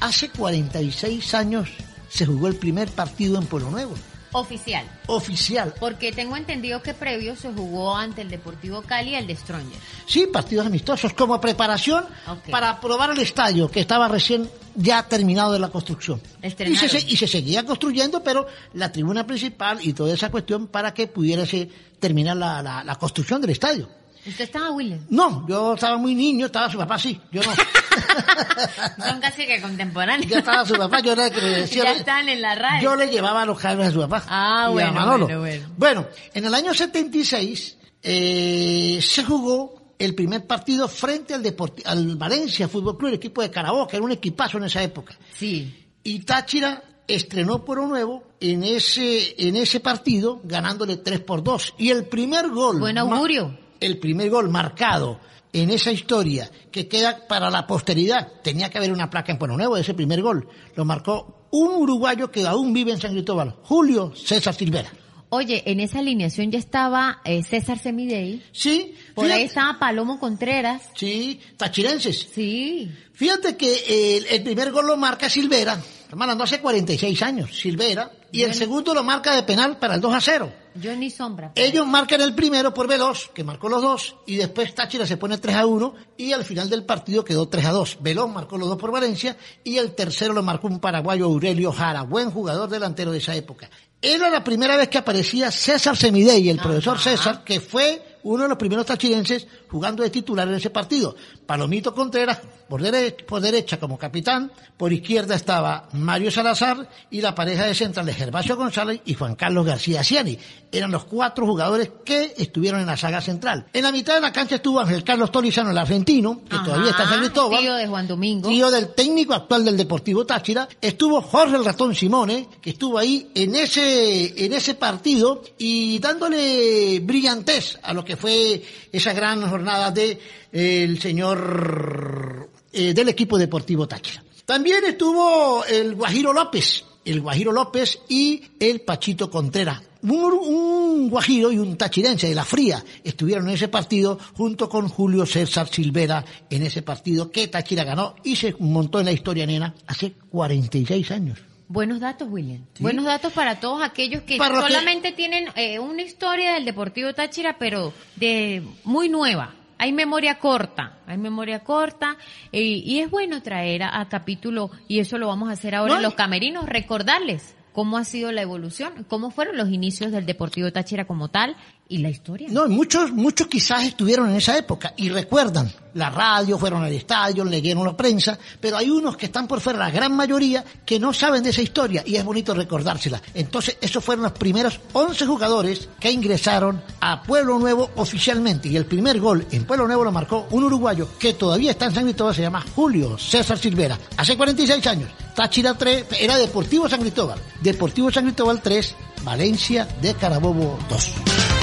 Hace 0.00 0.28
46 0.30 1.34
años 1.34 1.68
se 2.08 2.26
jugó 2.26 2.48
el 2.48 2.56
primer 2.56 2.88
partido 2.90 3.38
en 3.38 3.46
Pueblo 3.46 3.70
Nuevo, 3.70 3.94
Oficial. 4.32 4.84
oficial. 5.06 5.72
Porque 5.80 6.12
tengo 6.12 6.36
entendido 6.36 6.82
que 6.82 6.92
previo 6.92 7.34
se 7.34 7.50
jugó 7.52 7.96
ante 7.96 8.20
el 8.20 8.28
Deportivo 8.28 8.82
Cali 8.82 9.10
y 9.10 9.14
el 9.14 9.26
de 9.26 9.34
Stronger. 9.34 9.78
Sí, 10.06 10.26
partidos 10.30 10.66
amistosos 10.66 11.14
como 11.14 11.40
preparación 11.40 12.04
para 12.50 12.78
probar 12.78 13.10
el 13.10 13.18
estadio 13.20 13.70
que 13.70 13.80
estaba 13.80 14.06
recién 14.06 14.48
ya 14.74 15.02
terminado 15.02 15.52
de 15.52 15.58
la 15.58 15.68
construcción. 15.70 16.20
Y 16.42 16.76
se, 16.76 16.88
se- 16.90 17.06
y 17.08 17.16
se 17.16 17.26
seguía 17.26 17.64
construyendo, 17.64 18.22
pero 18.22 18.46
la 18.74 18.92
tribuna 18.92 19.26
principal 19.26 19.78
y 19.82 19.94
toda 19.94 20.12
esa 20.12 20.30
cuestión 20.30 20.66
para 20.66 20.92
que 20.92 21.06
pudiese 21.06 21.70
terminar 21.98 22.36
la, 22.36 22.62
la- 22.62 22.84
la 22.84 22.94
construcción 22.96 23.40
del 23.40 23.50
estadio. 23.50 23.88
¿Usted 24.26 24.44
estaba, 24.44 24.70
William? 24.72 25.00
No, 25.10 25.46
yo 25.48 25.74
estaba 25.74 25.96
muy 25.96 26.14
niño, 26.14 26.46
estaba 26.46 26.70
su 26.70 26.76
papá, 26.78 26.98
sí, 26.98 27.18
yo 27.32 27.40
no. 27.42 27.50
Son 29.08 29.20
casi 29.20 29.46
que 29.46 29.60
contemporáneos. 29.60 30.30
ya 30.30 30.38
estaba 30.38 30.64
su 30.66 30.74
papá, 30.74 31.00
yo 31.00 31.12
era 31.12 31.26
el 31.26 31.32
que 31.32 31.40
le 31.40 31.48
decía. 31.60 31.84
Ya 31.84 31.92
están 31.92 32.28
en 32.28 32.42
la 32.42 32.54
radio. 32.54 32.82
Yo 32.90 32.96
le 32.96 33.08
llevaba 33.08 33.44
los 33.46 33.58
cables 33.58 33.88
a 33.88 33.90
su 33.92 34.00
papá. 34.00 34.24
Ah, 34.28 34.68
bueno, 34.70 34.92
bueno, 34.92 35.38
bueno. 35.40 35.66
Bueno, 35.76 36.06
en 36.34 36.44
el 36.44 36.54
año 36.54 36.74
76 36.74 37.76
eh, 38.02 38.98
se 39.02 39.24
jugó 39.24 39.94
el 39.98 40.14
primer 40.14 40.46
partido 40.46 40.88
frente 40.88 41.34
al, 41.34 41.42
Deporti- 41.42 41.82
al 41.84 42.16
Valencia 42.16 42.68
Fútbol 42.68 42.96
Club, 42.98 43.08
el 43.08 43.14
equipo 43.14 43.42
de 43.42 43.50
Carabobo, 43.50 43.86
que 43.88 43.96
era 43.96 44.04
un 44.04 44.12
equipazo 44.12 44.58
en 44.58 44.64
esa 44.64 44.82
época. 44.82 45.16
Sí. 45.36 45.74
Y 46.04 46.20
Táchira 46.20 46.82
estrenó 47.06 47.64
Pueblo 47.64 47.86
Nuevo 47.86 48.24
en 48.40 48.62
ese, 48.62 49.34
en 49.46 49.56
ese 49.56 49.80
partido, 49.80 50.40
ganándole 50.44 50.98
3 50.98 51.20
por 51.20 51.42
2. 51.42 51.74
Y 51.78 51.90
el 51.90 52.04
primer 52.06 52.48
gol. 52.50 52.78
Buen 52.78 52.98
augurio. 52.98 53.58
El 53.80 53.98
primer 53.98 54.30
gol 54.30 54.48
marcado 54.48 55.20
en 55.52 55.70
esa 55.70 55.92
historia 55.92 56.50
que 56.70 56.88
queda 56.88 57.26
para 57.26 57.50
la 57.50 57.66
posteridad. 57.66 58.32
Tenía 58.42 58.70
que 58.70 58.78
haber 58.78 58.92
una 58.92 59.10
placa 59.10 59.32
en 59.32 59.38
Pueblo 59.38 59.56
Nuevo 59.56 59.76
de 59.76 59.82
ese 59.82 59.94
primer 59.94 60.22
gol. 60.22 60.48
Lo 60.74 60.84
marcó 60.84 61.46
un 61.50 61.74
uruguayo 61.76 62.30
que 62.30 62.46
aún 62.46 62.72
vive 62.72 62.92
en 62.92 63.00
San 63.00 63.12
Cristóbal, 63.12 63.56
Julio 63.62 64.12
César 64.14 64.54
Silvera. 64.54 64.90
Oye, 65.30 65.62
en 65.66 65.80
esa 65.80 65.98
alineación 65.98 66.50
ya 66.50 66.58
estaba 66.58 67.20
eh, 67.24 67.42
César 67.42 67.78
Semidey. 67.78 68.42
Sí, 68.50 68.94
Por 69.14 69.30
ahí 69.30 69.42
estaba 69.42 69.78
Palomo 69.78 70.18
Contreras. 70.18 70.82
Sí, 70.94 71.40
tachirenses. 71.58 72.28
Sí. 72.34 72.90
Fíjate 73.12 73.56
que 73.56 74.16
el, 74.16 74.26
el 74.26 74.42
primer 74.42 74.72
gol 74.72 74.86
lo 74.86 74.96
marca 74.96 75.28
Silvera, 75.28 75.74
estamos 75.74 76.22
hablando 76.22 76.44
hace 76.44 76.60
46 76.60 77.22
años, 77.22 77.54
Silvera, 77.54 78.10
y 78.32 78.42
el 78.42 78.54
segundo 78.54 78.94
lo 78.94 79.04
marca 79.04 79.34
de 79.34 79.42
penal 79.42 79.76
para 79.76 79.96
el 79.96 80.00
2 80.00 80.14
a 80.14 80.20
0. 80.20 80.52
Yo 80.80 80.94
ni 80.94 81.10
sombra. 81.10 81.52
Ellos 81.54 81.86
marcan 81.86 82.20
el 82.20 82.34
primero 82.34 82.72
por 82.72 82.86
Veloz, 82.86 83.30
que 83.34 83.44
marcó 83.44 83.68
los 83.68 83.82
dos, 83.82 84.16
y 84.26 84.36
después 84.36 84.74
Táchira 84.74 85.06
se 85.06 85.16
pone 85.16 85.38
3 85.38 85.56
a 85.56 85.66
1, 85.66 85.94
y 86.16 86.32
al 86.32 86.44
final 86.44 86.70
del 86.70 86.84
partido 86.84 87.24
quedó 87.24 87.48
3 87.48 87.64
a 87.66 87.72
2. 87.72 87.98
Veloz 88.00 88.30
marcó 88.30 88.56
los 88.58 88.68
dos 88.68 88.78
por 88.78 88.92
Valencia, 88.92 89.36
y 89.64 89.78
el 89.78 89.94
tercero 89.94 90.32
lo 90.32 90.42
marcó 90.42 90.68
un 90.68 90.80
paraguayo 90.80 91.24
Aurelio 91.26 91.72
Jara, 91.72 92.02
buen 92.02 92.30
jugador 92.30 92.68
delantero 92.68 93.10
de 93.12 93.18
esa 93.18 93.34
época. 93.34 93.68
Era 94.00 94.30
la 94.30 94.44
primera 94.44 94.76
vez 94.76 94.88
que 94.88 94.98
aparecía 94.98 95.50
César 95.50 95.96
Semidey, 95.96 96.48
el 96.48 96.58
profesor 96.58 96.98
César, 96.98 97.42
que 97.42 97.60
fue 97.60 98.18
uno 98.22 98.44
de 98.44 98.48
los 98.48 98.58
primeros 98.58 98.86
tachirenses 98.86 99.46
jugando 99.70 100.02
de 100.02 100.10
titular 100.10 100.48
en 100.48 100.54
ese 100.54 100.70
partido. 100.70 101.14
Palomito 101.46 101.94
Contreras 101.94 102.40
por, 102.68 102.82
dere- 102.82 103.24
por 103.24 103.40
derecha 103.40 103.78
como 103.78 103.96
capitán, 103.98 104.52
por 104.76 104.92
izquierda 104.92 105.34
estaba 105.34 105.88
Mario 105.92 106.30
Salazar 106.30 106.88
y 107.10 107.20
la 107.20 107.34
pareja 107.34 107.64
de 107.64 107.74
centrales 107.74 108.16
Gervasio 108.16 108.56
González 108.56 109.00
y 109.06 109.14
Juan 109.14 109.34
Carlos 109.34 109.64
García 109.66 110.02
Ciani. 110.04 110.38
Eran 110.70 110.90
los 110.90 111.04
cuatro 111.04 111.46
jugadores 111.46 111.90
que 112.04 112.34
estuvieron 112.36 112.80
en 112.80 112.86
la 112.86 112.96
saga 112.96 113.22
central. 113.22 113.66
En 113.72 113.82
la 113.82 113.92
mitad 113.92 114.14
de 114.16 114.20
la 114.20 114.32
cancha 114.32 114.56
estuvo 114.56 114.80
Ángel 114.80 115.02
Carlos 115.02 115.32
Tolizano, 115.32 115.70
el 115.70 115.78
argentino, 115.78 116.42
que 116.48 116.56
Ajá, 116.56 116.64
todavía 116.64 116.90
está 116.90 117.04
en 117.04 117.08
San 117.08 117.18
Cristóbal. 117.20 117.60
Tío 117.60 117.74
de 117.74 117.86
Juan 117.86 118.06
Domingo. 118.06 118.48
Tío 118.50 118.70
del 118.70 118.88
técnico 118.94 119.32
actual 119.32 119.64
del 119.64 119.76
Deportivo 119.78 120.26
Táchira, 120.26 120.68
estuvo 120.80 121.22
Jorge 121.22 121.56
el 121.56 121.64
Ratón 121.64 121.94
Simone, 121.94 122.48
que 122.60 122.70
estuvo 122.70 122.98
ahí 122.98 123.30
en 123.34 123.54
ese, 123.54 124.44
en 124.44 124.52
ese 124.52 124.74
partido 124.74 125.42
y 125.56 125.98
dándole 126.00 127.00
brillantez 127.00 127.78
a 127.82 127.94
lo 127.94 128.04
que 128.04 128.16
fue 128.16 128.62
esa 128.98 129.12
gran 129.12 129.48
jornada 129.48 129.90
de 129.90 130.10
eh, 130.52 130.82
el 130.84 131.00
señor 131.00 132.50
eh, 132.72 132.92
del 132.92 133.08
equipo 133.08 133.38
deportivo 133.38 133.88
Táchira. 133.88 134.22
También 134.44 134.84
estuvo 134.84 135.64
el 135.64 135.94
Guajiro 135.94 136.32
López, 136.32 136.84
el 137.04 137.20
Guajiro 137.20 137.52
López 137.52 138.00
y 138.08 138.42
el 138.60 138.80
Pachito 138.82 139.30
Contreras. 139.30 139.82
Un, 140.02 140.32
un 140.32 141.10
guajiro 141.10 141.50
y 141.50 141.58
un 141.58 141.76
tachirense 141.76 142.28
de 142.28 142.34
la 142.34 142.44
fría 142.44 142.84
estuvieron 143.02 143.48
en 143.48 143.54
ese 143.54 143.66
partido 143.66 144.16
junto 144.36 144.68
con 144.68 144.88
Julio 144.88 145.26
César 145.26 145.68
Silvera 145.68 146.24
en 146.48 146.62
ese 146.62 146.82
partido 146.82 147.32
que 147.32 147.48
Táchira 147.48 147.82
ganó 147.82 148.14
y 148.22 148.36
se 148.36 148.54
montó 148.60 149.00
en 149.00 149.06
la 149.06 149.12
historia 149.12 149.44
nena 149.44 149.74
hace 149.86 150.12
46 150.30 151.10
años. 151.10 151.47
Buenos 151.68 152.00
datos, 152.00 152.26
William. 152.30 152.64
Buenos 152.80 153.04
datos 153.04 153.32
para 153.32 153.60
todos 153.60 153.82
aquellos 153.82 154.22
que 154.22 154.38
Para 154.38 154.54
los 154.54 154.64
que- 154.64 154.72
solamente 154.72 155.12
tienen 155.12 155.48
eh, 155.54 155.78
una 155.78 156.02
historia 156.02 156.54
del 156.54 156.64
Deportivo 156.64 157.12
Táchira, 157.12 157.56
pero 157.58 157.92
de 158.16 158.62
muy 158.84 159.08
nueva. 159.10 159.54
Hay 159.76 159.92
memoria 159.92 160.38
corta, 160.38 160.98
hay 161.06 161.18
memoria 161.18 161.60
corta 161.60 162.16
eh, 162.52 162.60
y 162.62 162.98
es 163.00 163.10
bueno 163.10 163.42
traer 163.42 163.82
a, 163.84 164.00
a 164.00 164.08
capítulo, 164.08 164.70
y 164.88 164.98
eso 164.98 165.18
lo 165.18 165.28
vamos 165.28 165.50
a 165.50 165.52
hacer 165.52 165.74
ahora 165.74 165.92
No, 165.92 165.96
en 165.98 166.02
los 166.02 166.14
camerinos, 166.14 166.66
recordarles 166.66 167.54
cómo 167.72 167.96
ha 167.96 168.02
sido 168.04 168.32
la 168.32 168.42
evolución, 168.42 169.04
cómo 169.06 169.30
fueron 169.30 169.56
los 169.56 169.68
inicios 169.68 170.10
del 170.10 170.26
Deportivo 170.26 170.72
Táchira 170.72 171.06
como 171.06 171.28
tal 171.28 171.54
y 171.88 171.98
la 171.98 172.10
historia. 172.10 172.48
No, 172.50 172.68
muchos, 172.68 173.10
muchos 173.12 173.46
quizás 173.46 173.84
estuvieron 173.84 174.28
en 174.28 174.36
esa 174.36 174.56
época 174.56 174.92
y 174.96 175.08
recuerdan 175.08 175.72
la 175.94 176.10
radio, 176.10 176.58
fueron 176.58 176.84
al 176.84 176.92
estadio, 176.92 177.44
leyeron 177.44 177.84
la 177.84 177.96
prensa, 177.96 178.38
pero 178.60 178.76
hay 178.76 178.90
unos 178.90 179.16
que 179.16 179.26
están 179.26 179.48
por 179.48 179.60
fuera, 179.60 179.78
la 179.78 179.90
gran 179.90 180.14
mayoría, 180.14 180.64
que 180.84 181.00
no 181.00 181.12
saben 181.12 181.42
de 181.42 181.50
esa 181.50 181.62
historia 181.62 182.02
y 182.06 182.16
es 182.16 182.24
bonito 182.24 182.54
recordársela. 182.54 183.20
Entonces, 183.34 183.78
esos 183.80 184.04
fueron 184.04 184.24
los 184.24 184.32
primeros 184.32 184.78
11 184.92 185.26
jugadores 185.26 185.88
que 185.98 186.10
ingresaron 186.10 186.82
a 187.00 187.22
Pueblo 187.22 187.58
Nuevo 187.58 187.90
oficialmente 187.96 188.68
y 188.68 188.76
el 188.76 188.84
primer 188.84 189.18
gol 189.18 189.46
en 189.50 189.64
Pueblo 189.64 189.86
Nuevo 189.86 190.04
lo 190.04 190.12
marcó 190.12 190.46
un 190.50 190.64
uruguayo 190.64 191.08
que 191.18 191.32
todavía 191.34 191.70
está 191.70 191.86
en 191.86 191.94
San 191.94 192.04
Cristóbal, 192.04 192.34
se 192.34 192.42
llama 192.42 192.64
Julio 192.74 193.18
César 193.18 193.58
Silvera, 193.58 193.98
hace 194.16 194.36
46 194.36 194.86
años. 194.86 195.10
Táchira 195.34 195.74
3, 195.74 196.06
era 196.20 196.36
Deportivo 196.36 196.88
San 196.88 197.00
Cristóbal. 197.00 197.38
Deportivo 197.62 198.10
San 198.10 198.24
Cristóbal 198.24 198.60
3, 198.60 198.94
Valencia 199.24 199.88
de 200.02 200.14
Carabobo 200.14 200.78
2. 200.88 201.57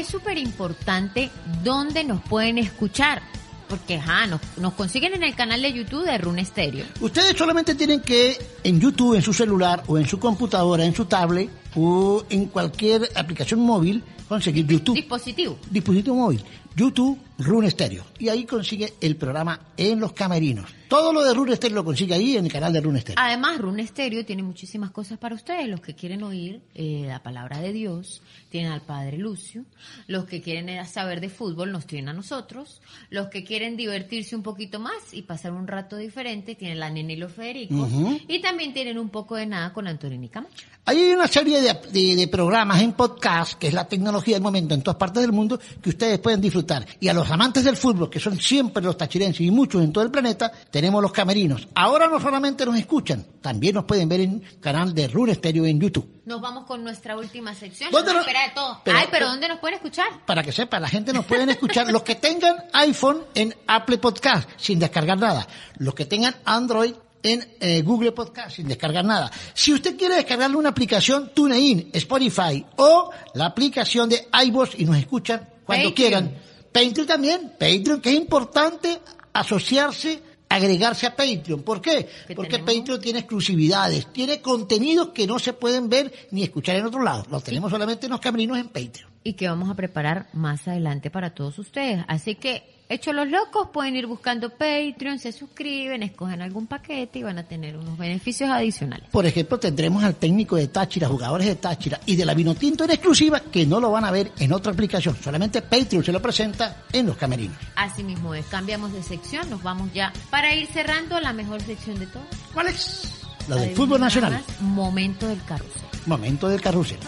Es 0.00 0.08
súper 0.08 0.38
importante 0.38 1.30
dónde 1.62 2.04
nos 2.04 2.22
pueden 2.22 2.58
escuchar. 2.58 3.22
Porque, 3.68 3.96
ajá, 3.96 4.26
nos, 4.26 4.40
nos 4.56 4.72
consiguen 4.74 5.14
en 5.14 5.22
el 5.22 5.36
canal 5.36 5.62
de 5.62 5.72
YouTube 5.72 6.04
de 6.04 6.18
Rune 6.18 6.44
Stereo. 6.44 6.84
Ustedes 7.00 7.36
solamente 7.36 7.76
tienen 7.76 8.00
que 8.00 8.36
en 8.64 8.80
YouTube, 8.80 9.14
en 9.14 9.22
su 9.22 9.32
celular 9.32 9.84
o 9.86 9.96
en 9.96 10.08
su 10.08 10.18
computadora, 10.18 10.84
en 10.84 10.94
su 10.94 11.04
tablet 11.04 11.48
o 11.76 12.24
en 12.30 12.46
cualquier 12.46 13.08
aplicación 13.14 13.60
móvil 13.60 14.02
conseguir 14.28 14.66
YouTube. 14.66 14.96
Dispositivo. 14.96 15.56
Dispositivo 15.70 16.16
móvil. 16.16 16.44
YouTube, 16.74 17.16
Rune 17.40 17.70
Stereo. 17.70 18.04
Y 18.18 18.28
ahí 18.28 18.44
consigue 18.44 18.94
el 19.00 19.16
programa 19.16 19.60
en 19.76 19.98
los 20.00 20.12
camerinos. 20.12 20.70
Todo 20.88 21.12
lo 21.12 21.22
de 21.22 21.34
Rune 21.34 21.54
Stereo 21.56 21.76
lo 21.76 21.84
consigue 21.84 22.14
ahí 22.14 22.36
en 22.36 22.46
el 22.46 22.52
canal 22.52 22.72
de 22.72 22.80
Rune 22.80 23.00
Stereo. 23.00 23.22
Además, 23.22 23.58
Rune 23.58 23.86
Stereo 23.86 24.24
tiene 24.24 24.42
muchísimas 24.42 24.90
cosas 24.90 25.18
para 25.18 25.34
ustedes. 25.34 25.68
Los 25.68 25.80
que 25.80 25.94
quieren 25.94 26.22
oír 26.22 26.60
eh, 26.74 27.04
la 27.06 27.22
palabra 27.22 27.60
de 27.60 27.72
Dios, 27.72 28.22
tienen 28.50 28.72
al 28.72 28.80
Padre 28.82 29.16
Lucio. 29.18 29.64
Los 30.06 30.24
que 30.26 30.40
quieren 30.42 30.68
eh, 30.68 30.84
saber 30.86 31.20
de 31.20 31.28
fútbol, 31.28 31.72
nos 31.72 31.86
tienen 31.86 32.08
a 32.08 32.12
nosotros. 32.12 32.80
Los 33.10 33.28
que 33.28 33.44
quieren 33.44 33.76
divertirse 33.76 34.34
un 34.36 34.42
poquito 34.42 34.80
más 34.80 34.94
y 35.12 35.22
pasar 35.22 35.52
un 35.52 35.66
rato 35.68 35.96
diferente, 35.96 36.54
tienen 36.54 36.78
la 36.80 36.90
Nene 36.90 37.12
y 37.14 37.16
los 37.16 37.32
Federico. 37.32 37.74
Ujú. 37.74 38.18
Y 38.28 38.40
también 38.40 38.72
tienen 38.72 38.98
un 38.98 39.08
poco 39.10 39.36
de 39.36 39.46
nada 39.46 39.72
con 39.72 39.86
Antonio 39.86 40.28
Camacho. 40.30 40.66
Ahí 40.86 40.98
hay 40.98 41.12
una 41.12 41.26
serie 41.28 41.40
serie 41.40 41.62
de, 41.62 41.90
de- 41.90 42.16
de 42.16 42.28
programas 42.28 42.82
en 42.82 42.92
podcast, 42.92 43.54
que 43.54 43.68
es 43.68 43.72
la 43.72 43.88
tecnología 43.88 44.34
del 44.36 44.42
momento 44.42 44.74
en 44.74 44.82
todas 44.82 44.98
partes 44.98 45.22
del 45.22 45.32
mundo, 45.32 45.58
que 45.80 45.88
ustedes 45.88 46.18
pueden 46.18 46.38
disfrutar. 46.40 46.86
Y 47.00 47.08
a 47.08 47.14
los 47.14 47.29
amantes 47.30 47.64
del 47.64 47.76
fútbol, 47.76 48.08
que 48.10 48.20
son 48.20 48.38
siempre 48.40 48.82
los 48.82 48.96
tachirenses 48.96 49.40
y 49.40 49.50
muchos 49.50 49.82
en 49.82 49.92
todo 49.92 50.04
el 50.04 50.10
planeta, 50.10 50.50
tenemos 50.70 51.00
los 51.02 51.12
camerinos. 51.12 51.68
Ahora 51.74 52.08
no 52.08 52.20
solamente 52.20 52.64
nos 52.66 52.76
escuchan, 52.76 53.24
también 53.40 53.74
nos 53.74 53.84
pueden 53.84 54.08
ver 54.08 54.20
en 54.20 54.40
canal 54.60 54.94
de 54.94 55.08
Rune 55.08 55.34
Stereo 55.34 55.66
en 55.66 55.80
YouTube. 55.80 56.22
Nos 56.26 56.40
vamos 56.40 56.64
con 56.66 56.82
nuestra 56.84 57.16
última 57.16 57.54
sección. 57.54 57.90
¿Dónde 57.90 58.08
No, 58.12 58.14
no- 58.14 58.20
espera 58.20 58.42
de 58.48 58.54
todo. 58.54 58.80
pero- 58.84 58.98
Ay, 58.98 59.06
pero 59.10 59.26
¿dónde 59.28 59.48
nos 59.48 59.58
pueden 59.58 59.76
escuchar? 59.76 60.06
Para 60.26 60.42
que 60.42 60.52
sepa, 60.52 60.78
la 60.80 60.88
gente 60.88 61.12
nos 61.12 61.24
pueden 61.26 61.48
escuchar, 61.50 61.90
los 61.90 62.02
que 62.02 62.14
tengan 62.14 62.56
iPhone 62.72 63.22
en 63.34 63.54
Apple 63.66 63.98
Podcast, 63.98 64.48
sin 64.56 64.78
descargar 64.78 65.18
nada. 65.18 65.46
Los 65.78 65.94
que 65.94 66.06
tengan 66.06 66.36
Android 66.44 66.92
en 67.22 67.46
eh, 67.60 67.82
Google 67.82 68.12
Podcast, 68.12 68.56
sin 68.56 68.66
descargar 68.68 69.04
nada. 69.04 69.30
Si 69.52 69.74
usted 69.74 69.96
quiere 69.98 70.14
descargarle 70.16 70.56
una 70.56 70.70
aplicación 70.70 71.32
TuneIn, 71.34 71.90
Spotify 71.92 72.64
o 72.76 73.10
la 73.34 73.46
aplicación 73.46 74.08
de 74.08 74.26
iVoox 74.46 74.70
y 74.78 74.84
nos 74.86 74.96
escuchan 74.96 75.46
cuando 75.66 75.92
quieran. 75.94 76.34
Patreon 76.72 77.06
también, 77.06 77.52
Patreon, 77.58 78.00
que 78.00 78.10
es 78.10 78.16
importante 78.16 78.98
asociarse, 79.32 80.22
agregarse 80.48 81.06
a 81.06 81.14
Patreon. 81.16 81.62
¿Por 81.62 81.80
qué? 81.80 82.08
Que 82.28 82.34
Porque 82.34 82.58
tenemos- 82.58 82.74
Patreon 82.78 83.00
tiene 83.00 83.18
exclusividades, 83.20 84.12
tiene 84.12 84.40
contenidos 84.40 85.08
que 85.10 85.26
no 85.26 85.38
se 85.38 85.52
pueden 85.52 85.88
ver 85.88 86.12
ni 86.30 86.42
escuchar 86.42 86.76
en 86.76 86.86
otro 86.86 87.02
lado. 87.02 87.24
Los 87.30 87.42
tenemos 87.44 87.70
solamente 87.70 88.06
en 88.06 88.12
los 88.12 88.20
camerinos 88.20 88.58
en 88.58 88.68
Patreon. 88.68 89.10
y 89.22 89.34
que 89.34 89.46
vamos 89.48 89.68
a 89.68 89.74
preparar 89.74 90.28
más 90.32 90.66
adelante 90.66 91.10
para 91.10 91.34
todos 91.34 91.58
ustedes. 91.58 92.02
Así 92.08 92.36
que, 92.36 92.62
hechos 92.90 93.14
los 93.14 93.28
locos, 93.28 93.68
pueden 93.72 93.96
ir 93.96 94.06
buscando 94.06 94.50
Patreon, 94.50 95.18
se 95.18 95.32
suscriben, 95.32 96.02
escogen 96.02 96.42
algún 96.42 96.66
paquete 96.66 97.20
y 97.20 97.22
van 97.22 97.38
a 97.38 97.44
tener 97.44 97.76
unos 97.76 97.96
beneficios 97.96 98.50
adicionales. 98.50 99.08
Por 99.10 99.24
ejemplo, 99.24 99.58
tendremos 99.58 100.02
al 100.04 100.16
técnico 100.16 100.56
de 100.56 100.68
Táchira, 100.68 101.08
jugadores 101.08 101.46
de 101.46 101.54
Táchira 101.54 102.00
y 102.04 102.16
de 102.16 102.26
la 102.26 102.34
Vinotinto 102.34 102.84
en 102.84 102.90
exclusiva 102.90 103.40
que 103.40 103.64
no 103.64 103.80
lo 103.80 103.92
van 103.92 104.04
a 104.04 104.10
ver 104.10 104.32
en 104.38 104.52
otra 104.52 104.72
aplicación. 104.72 105.16
Solamente 105.22 105.62
Patreon 105.62 106.04
se 106.04 106.12
lo 106.12 106.20
presenta 106.20 106.84
en 106.92 107.06
los 107.06 107.16
camerinos. 107.16 107.56
Así 107.76 108.02
mismo 108.02 108.34
es, 108.34 108.44
cambiamos 108.46 108.92
de 108.92 109.02
sección, 109.02 109.48
nos 109.48 109.62
vamos 109.62 109.92
ya 109.94 110.12
para 110.28 110.52
ir 110.52 110.66
cerrando 110.66 111.20
la 111.20 111.32
mejor 111.32 111.62
sección 111.62 111.98
de 111.98 112.06
todas. 112.08 112.28
¿Cuál 112.52 112.66
es? 112.66 113.22
La 113.48 113.56
del 113.56 113.74
fútbol 113.74 114.00
nacional. 114.00 114.32
más, 114.32 114.60
Momento 114.60 115.28
del 115.28 115.42
carrusel. 115.44 115.82
Momento 116.06 116.48
del 116.48 116.60
carrusel. 116.60 116.98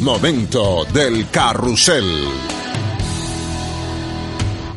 Momento 0.00 0.84
del 0.92 1.28
carrusel. 1.30 2.55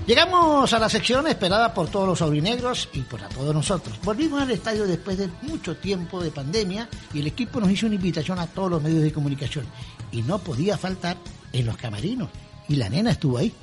Llegamos 0.09 0.73
a 0.73 0.79
la 0.79 0.89
sección 0.89 1.27
esperada 1.27 1.71
por 1.71 1.87
todos 1.87 2.07
los 2.07 2.21
aurinegros 2.23 2.89
y 2.93 3.01
por 3.01 3.21
a 3.21 3.29
todos 3.29 3.53
nosotros. 3.53 3.95
Volvimos 4.03 4.41
al 4.41 4.49
estadio 4.49 4.87
después 4.87 5.19
de 5.19 5.29
mucho 5.43 5.77
tiempo 5.77 6.19
de 6.19 6.31
pandemia 6.31 6.89
y 7.13 7.19
el 7.19 7.27
equipo 7.27 7.59
nos 7.59 7.69
hizo 7.69 7.85
una 7.85 7.93
invitación 7.93 8.39
a 8.39 8.47
todos 8.47 8.71
los 8.71 8.81
medios 8.81 9.03
de 9.03 9.13
comunicación. 9.13 9.67
Y 10.11 10.23
no 10.23 10.39
podía 10.39 10.79
faltar 10.79 11.15
en 11.53 11.63
los 11.67 11.77
camerinos. 11.77 12.27
Y 12.67 12.77
la 12.77 12.89
nena 12.89 13.11
estuvo 13.11 13.37
ahí. 13.37 13.53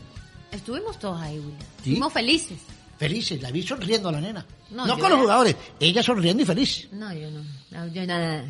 Estuvimos 0.53 1.01
todos 1.01 1.21
ahí, 1.21 1.37
Willy. 1.41 1.57
Sí. 1.59 1.67
Estuvimos 1.79 2.13
felices. 2.13 2.59
Felices, 2.97 3.43
la 3.43 3.51
vi 3.51 3.63
sonriendo 3.65 4.09
a 4.11 4.13
la 4.13 4.21
nena. 4.21 4.47
No, 4.71 4.97
con 5.01 5.11
los 5.11 5.19
jugadores, 5.19 5.57
ella 5.81 6.01
sonriendo 6.01 6.45
y 6.45 6.47
feliz. 6.47 6.89
No, 6.93 7.13
yo 7.13 7.29
no. 7.29 7.43
No, 7.73 7.89
yo 7.89 8.07
nada. 8.07 8.45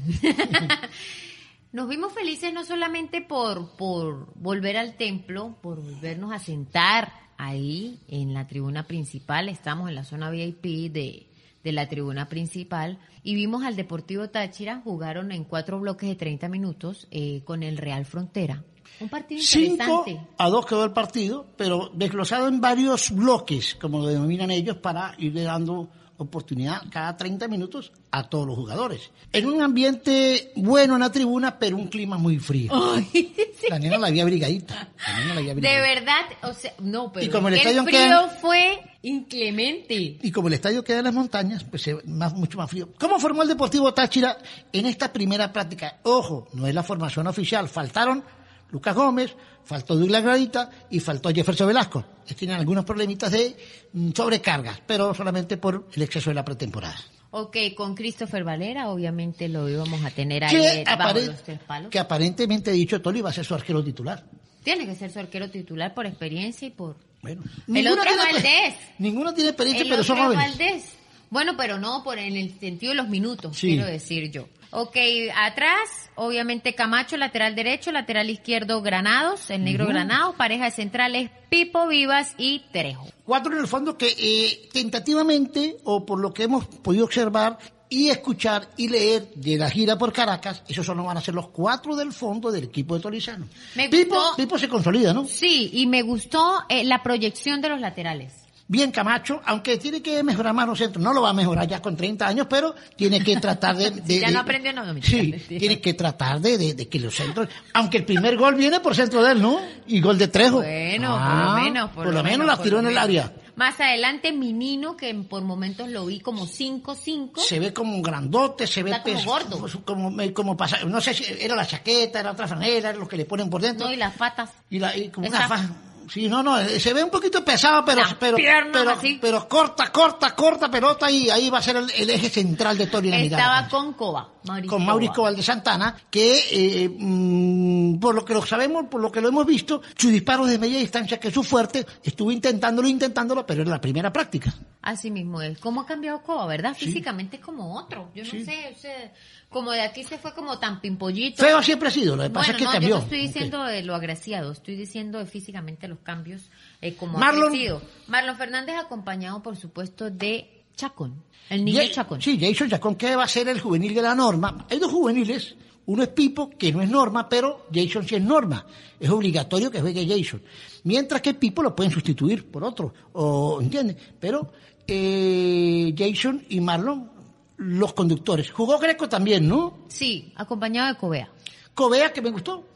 Nos 1.72 1.88
vimos 1.88 2.12
felices 2.12 2.52
no 2.52 2.62
solamente 2.62 3.22
por, 3.22 3.70
por 3.70 4.35
volver 4.35 4.76
al 4.76 4.98
templo, 4.98 5.56
por 5.62 5.80
volvernos 5.80 6.30
a 6.35 6.38
sentar 6.38 7.25
ahí 7.38 8.01
en 8.09 8.35
la 8.35 8.46
tribuna 8.46 8.87
principal. 8.87 9.49
Estamos 9.49 9.88
en 9.88 9.94
la 9.94 10.05
zona 10.05 10.31
VIP 10.31 10.92
de, 10.92 11.27
de 11.62 11.72
la 11.72 11.88
tribuna 11.88 12.29
principal 12.29 12.99
y 13.22 13.35
vimos 13.35 13.64
al 13.64 13.77
Deportivo 13.77 14.29
Táchira. 14.29 14.81
Jugaron 14.85 15.33
en 15.33 15.44
cuatro 15.44 15.81
bloques 15.81 16.09
de 16.09 16.14
30 16.14 16.49
minutos 16.49 17.09
eh, 17.11 17.42
con 17.44 17.62
el 17.62 17.77
Real 17.77 18.05
Frontera. 18.05 18.62
Un 19.01 19.09
partido 19.09 19.42
Cinco 19.42 20.05
interesante. 20.05 20.20
a 20.38 20.49
dos 20.49 20.64
quedó 20.64 20.85
el 20.85 20.92
partido, 20.92 21.46
pero 21.57 21.90
desglosado 21.92 22.49
en 22.49 22.61
varios 22.61 23.11
bloques, 23.11 23.75
como 23.75 23.99
lo 23.99 24.07
denominan 24.07 24.51
ellos, 24.51 24.77
para 24.79 25.14
irle 25.18 25.42
dando 25.42 25.90
oportunidad 26.18 26.83
cada 26.90 27.16
30 27.16 27.48
minutos 27.48 27.92
a 28.11 28.29
todos 28.29 28.46
los 28.46 28.57
jugadores. 28.57 29.11
En 29.33 29.46
un 29.46 29.62
ambiente 29.62 30.52
bueno 30.57 30.94
en 30.94 31.00
la 31.00 31.12
tribuna, 31.12 31.59
pero 31.59 31.76
un 31.76 31.88
clima 31.88 32.16
muy 32.18 32.38
frío. 32.38 32.72
La 33.70 33.79
nena 33.79 33.98
la 33.98 34.07
había 34.09 34.22
abrigadita. 34.22 34.88
La 35.07 35.18
nena 35.18 35.35
la 35.35 35.40
había 35.40 35.55
De 35.55 35.61
verdad, 35.61 36.20
o 36.42 36.52
sea, 36.55 36.72
no, 36.79 37.12
pero 37.12 37.26
Y 37.26 37.29
como 37.29 37.48
es 37.48 37.55
el 37.55 37.59
estadio 37.61 37.85
frío 37.85 37.98
queda- 37.98 38.29
fue 38.40 38.81
inclemente. 39.02 39.94
Y 40.22 40.31
como 40.31 40.48
el 40.48 40.55
estadio 40.55 40.85
queda 40.85 40.98
en 40.98 41.05
las 41.05 41.14
montañas, 41.14 41.64
pues 41.64 41.83
se 41.83 41.94
más, 42.05 42.35
mucho 42.35 42.59
más 42.59 42.70
frío. 42.70 42.88
¿Cómo 42.98 43.18
formó 43.18 43.42
el 43.42 43.48
Deportivo 43.48 43.92
Táchira 43.92 44.38
en 44.72 44.87
esta 44.87 45.12
primera 45.12 45.52
práctica? 45.52 45.98
Ojo, 46.05 46.48
no 46.55 46.66
es 46.66 46.74
la 46.74 46.83
formación 46.83 47.26
oficial. 47.26 47.68
Faltaron 47.68 48.22
Lucas 48.70 48.94
Gómez, 48.94 49.35
faltó 49.64 49.94
Douglas 49.96 50.22
Gradita 50.22 50.70
y 50.90 51.00
faltó 51.00 51.31
Jefferson 51.31 51.68
Velasco. 51.68 52.05
Tienen 52.37 52.57
algunos 52.57 52.85
problemitas 52.85 53.31
de 53.33 53.57
mm, 53.92 54.11
sobrecargas, 54.12 54.81
pero 54.87 55.14
solamente 55.14 55.57
por 55.57 55.87
el 55.94 56.02
exceso 56.02 56.31
de 56.31 56.35
la 56.35 56.44
pretemporada. 56.44 56.96
Ok, 57.31 57.57
con 57.76 57.94
Christopher 57.94 58.44
Valera, 58.44 58.88
obviamente 58.88 59.48
lo 59.48 59.68
íbamos 59.68 60.05
a 60.05 60.11
tener 60.11 60.44
ahí 60.44 60.50
Que, 60.57 60.81
eh, 60.81 60.85
apare- 60.87 61.26
los 61.26 61.42
tres 61.42 61.59
palos. 61.61 61.90
que 61.90 61.98
aparentemente 61.98 62.70
dicho 62.72 63.00
Toli 63.02 63.20
va 63.20 63.31
a 63.31 63.33
ser 63.33 63.44
su 63.44 63.55
arquero 63.55 63.85
titular. 63.85 64.24
Tiene 64.64 64.87
que 64.87 64.94
ser 64.94 65.12
su 65.12 65.18
arquero 65.18 65.48
titular 65.50 65.94
por 65.94 66.07
experiencia 66.07 66.66
y 66.66 66.70
por... 66.70 66.96
Bueno, 67.22 67.42
El 67.68 67.88
otro 67.88 68.02
tiene- 68.02 68.16
Valdés. 68.33 68.74
Ninguno 68.98 69.33
tiene 69.35 69.50
experiencia, 69.50 69.83
El 69.85 69.88
pero 69.90 70.02
son 70.05 70.18
jóvenes. 70.18 70.48
Valdés. 70.48 70.85
Bueno, 71.29 71.52
pero 71.57 71.79
no 71.79 72.02
por 72.05 72.18
en 72.18 72.37
el 72.37 72.59
sentido 72.59 72.90
de 72.90 72.96
los 72.96 73.09
minutos, 73.09 73.57
Sí. 73.57 73.68
quiero 73.68 73.87
decir 73.87 74.31
yo. 74.31 74.48
Ok, 74.78 74.94
atrás, 75.34 76.10
obviamente 76.16 76.74
Camacho, 76.74 77.16
lateral 77.16 77.54
derecho, 77.54 77.90
lateral 77.92 78.28
izquierdo 78.28 78.82
Granados, 78.82 79.48
el 79.48 79.64
negro 79.64 79.86
Granados, 79.86 80.34
pareja 80.34 80.66
de 80.66 80.70
centrales 80.70 81.30
Pipo 81.48 81.86
Vivas 81.88 82.34
y 82.36 82.58
Trejo. 82.72 83.08
Cuatro 83.24 83.54
en 83.54 83.60
el 83.60 83.66
fondo 83.68 83.96
que 83.96 84.14
eh, 84.18 84.68
tentativamente, 84.74 85.78
o 85.84 86.04
por 86.04 86.20
lo 86.20 86.34
que 86.34 86.42
hemos 86.42 86.66
podido 86.66 87.06
observar 87.06 87.58
y 87.88 88.10
escuchar 88.10 88.68
y 88.76 88.88
leer 88.88 89.28
de 89.34 89.56
la 89.56 89.70
gira 89.70 89.96
por 89.96 90.12
Caracas, 90.12 90.62
esos 90.68 90.84
solo 90.84 91.04
van 91.04 91.16
a 91.16 91.20
ser 91.22 91.34
los 91.34 91.48
cuatro 91.48 91.96
del 91.96 92.12
fondo 92.12 92.52
del 92.52 92.64
equipo 92.64 92.96
de 92.96 93.00
Tolizano. 93.00 93.46
Me 93.76 93.88
Pipo, 93.88 94.14
gustó- 94.16 94.36
Pipo 94.36 94.58
se 94.58 94.68
consolida, 94.68 95.14
¿no? 95.14 95.24
Sí, 95.24 95.70
y 95.72 95.86
me 95.86 96.02
gustó 96.02 96.64
eh, 96.68 96.84
la 96.84 97.02
proyección 97.02 97.62
de 97.62 97.70
los 97.70 97.80
laterales. 97.80 98.34
Bien 98.68 98.90
Camacho, 98.90 99.40
aunque 99.46 99.76
tiene 99.76 100.02
que 100.02 100.22
mejorar 100.24 100.52
más 100.52 100.66
los 100.66 100.79
centros, 100.79 101.02
no 101.02 101.12
lo 101.12 101.22
va 101.22 101.31
a 101.31 101.33
mejorar 101.33 101.68
ya 101.68 101.81
con 101.81 101.96
30 101.96 102.26
años, 102.26 102.46
pero 102.50 102.74
tiene 102.96 103.22
que 103.22 103.37
tratar 103.37 103.76
de... 103.76 103.90
de- 104.05 104.18
Ya 104.20 104.26
de- 104.26 104.33
no 104.35 104.40
aprendió, 104.40 104.72
no, 104.72 104.85
no, 104.92 105.00
Sí, 105.02 105.33
tiene 105.48 105.81
que 105.81 105.94
tratar 105.94 106.40
de, 106.40 106.59
de- 106.59 106.74
de 106.74 106.88
que 106.88 106.98
los 106.98 107.14
centros... 107.14 107.48
Aunque 107.74 107.98
el 107.98 108.05
primer 108.05 108.37
gol 108.37 108.57
viene 108.57 108.81
por 108.81 108.96
centro 108.96 109.22
de 109.22 109.33
él, 109.33 109.40
¿no? 109.42 109.61
Y 109.87 110.00
gol 110.00 110.18
de 110.18 110.26
Trejo. 110.29 110.57
Bueno, 110.57 111.12
por 111.12 111.20
Ah, 111.22 111.44
lo 111.57 111.62
menos. 111.62 111.90
Por, 111.92 112.12
lo 112.12 112.22
menos 112.24 112.44
la 112.46 112.57
por 112.57 112.64
tiró 112.64 112.79
en 112.81 112.87
el 112.87 112.94
menos. 112.94 113.05
área. 113.05 113.33
Más 113.55 113.81
adelante, 113.81 114.33
Minino, 114.33 114.96
que 114.96 115.14
por 115.14 115.42
momentos 115.42 115.88
lo 115.88 116.05
vi 116.07 116.18
como 116.20 116.46
5-5. 116.46 117.38
se 117.38 117.59
ve 117.61 117.72
como 117.72 117.94
un 117.94 118.02
grandote, 118.02 118.66
se 118.66 118.83
ve 118.83 118.92
como 119.02 119.22
gordo. 119.24 119.66
como, 119.85 120.12
como 120.35 120.57
pasa- 120.57 120.85
no 120.85 121.00
sé 121.00 121.14
si 121.14 121.24
era 121.40 121.55
la 121.55 121.66
chaqueta, 121.66 122.18
era 122.20 122.33
otra 122.33 122.46
franela, 122.48 122.90
era 122.90 122.98
lo 122.98 123.07
que 123.09 123.16
le 123.16 123.24
ponen 123.24 123.48
por 123.48 123.62
dentro. 123.62 123.87
No, 123.87 123.92
y 123.92 123.96
las 123.96 124.14
patas. 124.14 124.50
y, 124.68 124.79
la, 124.81 124.94
y 124.96 125.09
como 125.09 125.26
Esa- 125.29 125.37
una 125.38 125.48
faja. 125.48 125.70
Sí, 126.08 126.28
no, 126.28 126.42
no, 126.42 126.58
eh, 126.58 126.78
se 126.78 126.92
ve 126.94 127.02
un 127.02 127.10
poquito 127.10 127.44
pesado, 127.44 127.84
pero, 127.84 128.00
Las 128.02 128.14
pero, 128.14 128.36
piernas 128.36 128.70
pero, 128.72 128.90
así. 128.90 129.18
pero 129.20 129.48
corta, 129.48 129.90
corta, 129.90 130.34
corta 130.34 130.70
pelota 130.70 131.10
y 131.10 131.28
ahí 131.30 131.50
va 131.50 131.58
a 131.58 131.62
ser 131.62 131.76
el, 131.76 131.90
el 131.90 132.10
eje 132.10 132.28
central 132.30 132.78
de 132.78 132.86
Tony 132.86 133.12
Estaba 133.12 133.68
con 133.68 133.92
Coba. 133.94 134.30
Mauricio 134.44 134.70
con 134.70 134.86
Mauricio 134.86 135.14
Coba. 135.14 135.28
Valde 135.30 135.42
Santana, 135.42 135.96
que 136.08 136.44
eh, 136.84 136.88
mm, 136.88 137.98
por 137.98 138.14
lo 138.14 138.24
que 138.24 138.34
lo 138.34 138.46
sabemos, 138.46 138.86
por 138.88 139.00
lo 139.00 139.10
que 139.10 139.20
lo 139.20 139.28
hemos 139.28 139.44
visto, 139.46 139.82
su 139.96 140.08
disparo 140.08 140.46
de 140.46 140.58
media 140.58 140.78
distancia, 140.78 141.18
que 141.18 141.28
es 141.28 141.34
su 141.34 141.42
fuerte, 141.42 141.84
estuvo 142.02 142.30
intentándolo, 142.30 142.86
intentándolo, 142.88 143.44
pero 143.44 143.62
era 143.62 143.70
la 143.72 143.80
primera 143.80 144.12
práctica. 144.12 144.54
Así 144.82 145.10
mismo 145.10 145.42
es. 145.42 145.58
¿Cómo 145.58 145.80
ha 145.80 145.86
cambiado 145.86 146.22
Coba, 146.22 146.46
verdad? 146.46 146.74
Físicamente 146.76 147.36
es 147.38 147.42
como 147.42 147.76
otro. 147.76 148.10
Yo 148.14 148.22
no 148.22 148.30
Sí. 148.30 148.44
sé, 148.44 148.72
o 148.76 148.78
sea, 148.80 149.12
como 149.48 149.70
de 149.72 149.80
aquí 149.82 150.04
se 150.04 150.18
fue 150.18 150.35
como 150.35 150.59
tan 150.59 150.80
pimpollito. 150.80 151.42
Feo 151.42 151.62
siempre 151.62 151.88
ha 151.88 151.90
sido, 151.90 152.16
lo 152.16 152.24
que 152.24 152.30
pasa 152.30 152.52
Bueno, 152.52 152.52
es 152.52 152.59
que 152.59 152.64
no, 152.64 152.70
cambió. 152.72 152.88
yo 152.90 152.96
no 152.96 153.02
estoy 153.02 153.18
diciendo 153.20 153.64
de 153.64 153.82
lo 153.82 153.94
agraciado, 153.94 154.52
estoy 154.52 154.76
diciendo 154.76 155.18
de 155.18 155.26
físicamente 155.26 155.88
los 155.88 155.98
cambios 156.00 156.42
eh, 156.82 156.94
como 156.94 157.18
Marlon- 157.18 157.46
ha 157.46 157.50
crecido. 157.50 157.82
Marlon 158.09 158.37
Fernández 158.37 158.76
acompañado, 158.76 159.42
por 159.42 159.56
supuesto, 159.56 160.11
de 160.11 160.64
Chacón, 160.74 161.22
el 161.48 161.64
niño 161.64 161.80
Chacón. 161.90 162.20
Sí, 162.20 162.38
Jason 162.40 162.68
Chacón, 162.68 162.96
que 162.96 163.16
va 163.16 163.24
a 163.24 163.28
ser 163.28 163.48
el 163.48 163.61
juvenil 163.61 163.94
de 163.94 164.02
la 164.02 164.14
norma. 164.14 164.66
Hay 164.68 164.78
dos 164.78 164.90
juveniles, 164.92 165.54
uno 165.87 166.02
es 166.02 166.09
Pipo, 166.11 166.50
que 166.50 166.72
no 166.72 166.82
es 166.82 166.90
norma, 166.90 167.28
pero 167.28 167.66
Jason 167.72 168.06
sí 168.06 168.16
es 168.16 168.22
norma. 168.22 168.66
Es 169.00 169.09
obligatorio 169.09 169.70
que 169.70 169.80
juegue 169.80 170.06
Jason. 170.06 170.42
Mientras 170.85 171.22
que 171.22 171.32
Pipo 171.35 171.62
lo 171.62 171.74
pueden 171.74 171.92
sustituir 171.92 172.50
por 172.50 172.62
otro, 172.64 172.92
o, 173.12 173.61
¿entiendes? 173.62 173.96
Pero 174.20 174.52
eh, 174.87 175.94
Jason 175.96 176.44
y 176.48 176.61
Marlon, 176.61 177.11
los 177.56 177.92
conductores. 177.94 178.50
Jugó 178.50 178.78
Greco 178.78 179.08
también, 179.08 179.48
¿no? 179.48 179.78
Sí, 179.88 180.32
acompañado 180.36 180.88
de 180.92 180.98
Covea. 180.98 181.30
Covea, 181.74 182.12
que 182.12 182.22
me 182.22 182.30
gustó. 182.30 182.66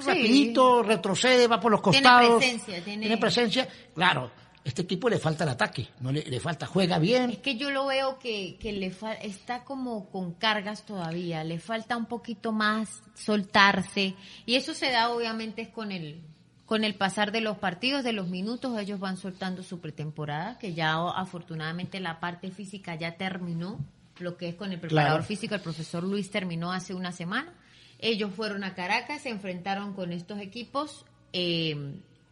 Sí. 0.00 0.06
Rapidito, 0.06 0.82
retrocede, 0.82 1.46
va 1.46 1.60
por 1.60 1.72
los 1.72 1.82
Tiene 1.82 1.96
costados. 1.98 2.38
presencia, 2.38 2.82
tiene- 2.84 3.16
presencia. 3.18 3.68
Claro, 3.94 4.30
Este 4.62 4.82
equipo 4.82 5.08
le 5.08 5.18
falta 5.18 5.44
el 5.44 5.50
ataque, 5.50 5.88
no 6.00 6.12
le, 6.12 6.22
le 6.22 6.38
falta, 6.38 6.66
juega 6.66 6.98
bien. 6.98 7.30
Es 7.30 7.38
que 7.38 7.56
yo 7.56 7.70
lo 7.70 7.86
veo 7.86 8.18
que, 8.18 8.58
que 8.60 8.72
le 8.72 8.90
fa- 8.90 9.14
está 9.14 9.64
como 9.64 10.10
con 10.10 10.34
cargas 10.34 10.84
todavía, 10.84 11.42
le 11.44 11.58
falta 11.58 11.96
un 11.96 12.04
poquito 12.04 12.52
más 12.52 13.02
soltarse 13.14 14.14
y 14.44 14.56
eso 14.56 14.74
se 14.74 14.90
da 14.90 15.08
obviamente 15.10 15.62
es 15.62 15.68
con 15.70 15.92
el 15.92 16.20
con 16.66 16.84
el 16.84 16.94
pasar 16.94 17.32
de 17.32 17.40
los 17.40 17.56
partidos, 17.56 18.04
de 18.04 18.12
los 18.12 18.28
minutos, 18.28 18.78
ellos 18.78 19.00
van 19.00 19.16
soltando 19.16 19.62
su 19.64 19.80
pretemporada, 19.80 20.58
que 20.58 20.72
ya 20.74 20.94
afortunadamente 21.08 21.98
la 21.98 22.20
parte 22.20 22.50
física 22.52 22.94
ya 22.96 23.16
terminó, 23.16 23.80
lo 24.20 24.36
que 24.36 24.48
es 24.48 24.54
con 24.54 24.72
el 24.72 24.80
preparador 24.80 25.18
Claro. 25.18 25.24
físico, 25.24 25.54
el 25.54 25.60
profesor 25.60 26.02
Luis 26.04 26.30
terminó 26.30 26.72
hace 26.72 26.94
una 26.94 27.12
semana. 27.12 27.52
Ellos 27.98 28.32
fueron 28.34 28.64
a 28.64 28.74
Caracas, 28.74 29.22
se 29.22 29.28
enfrentaron 29.28 29.92
con 29.94 30.12
estos 30.12 30.40
equipos 30.40 31.04
eh, 31.32 31.76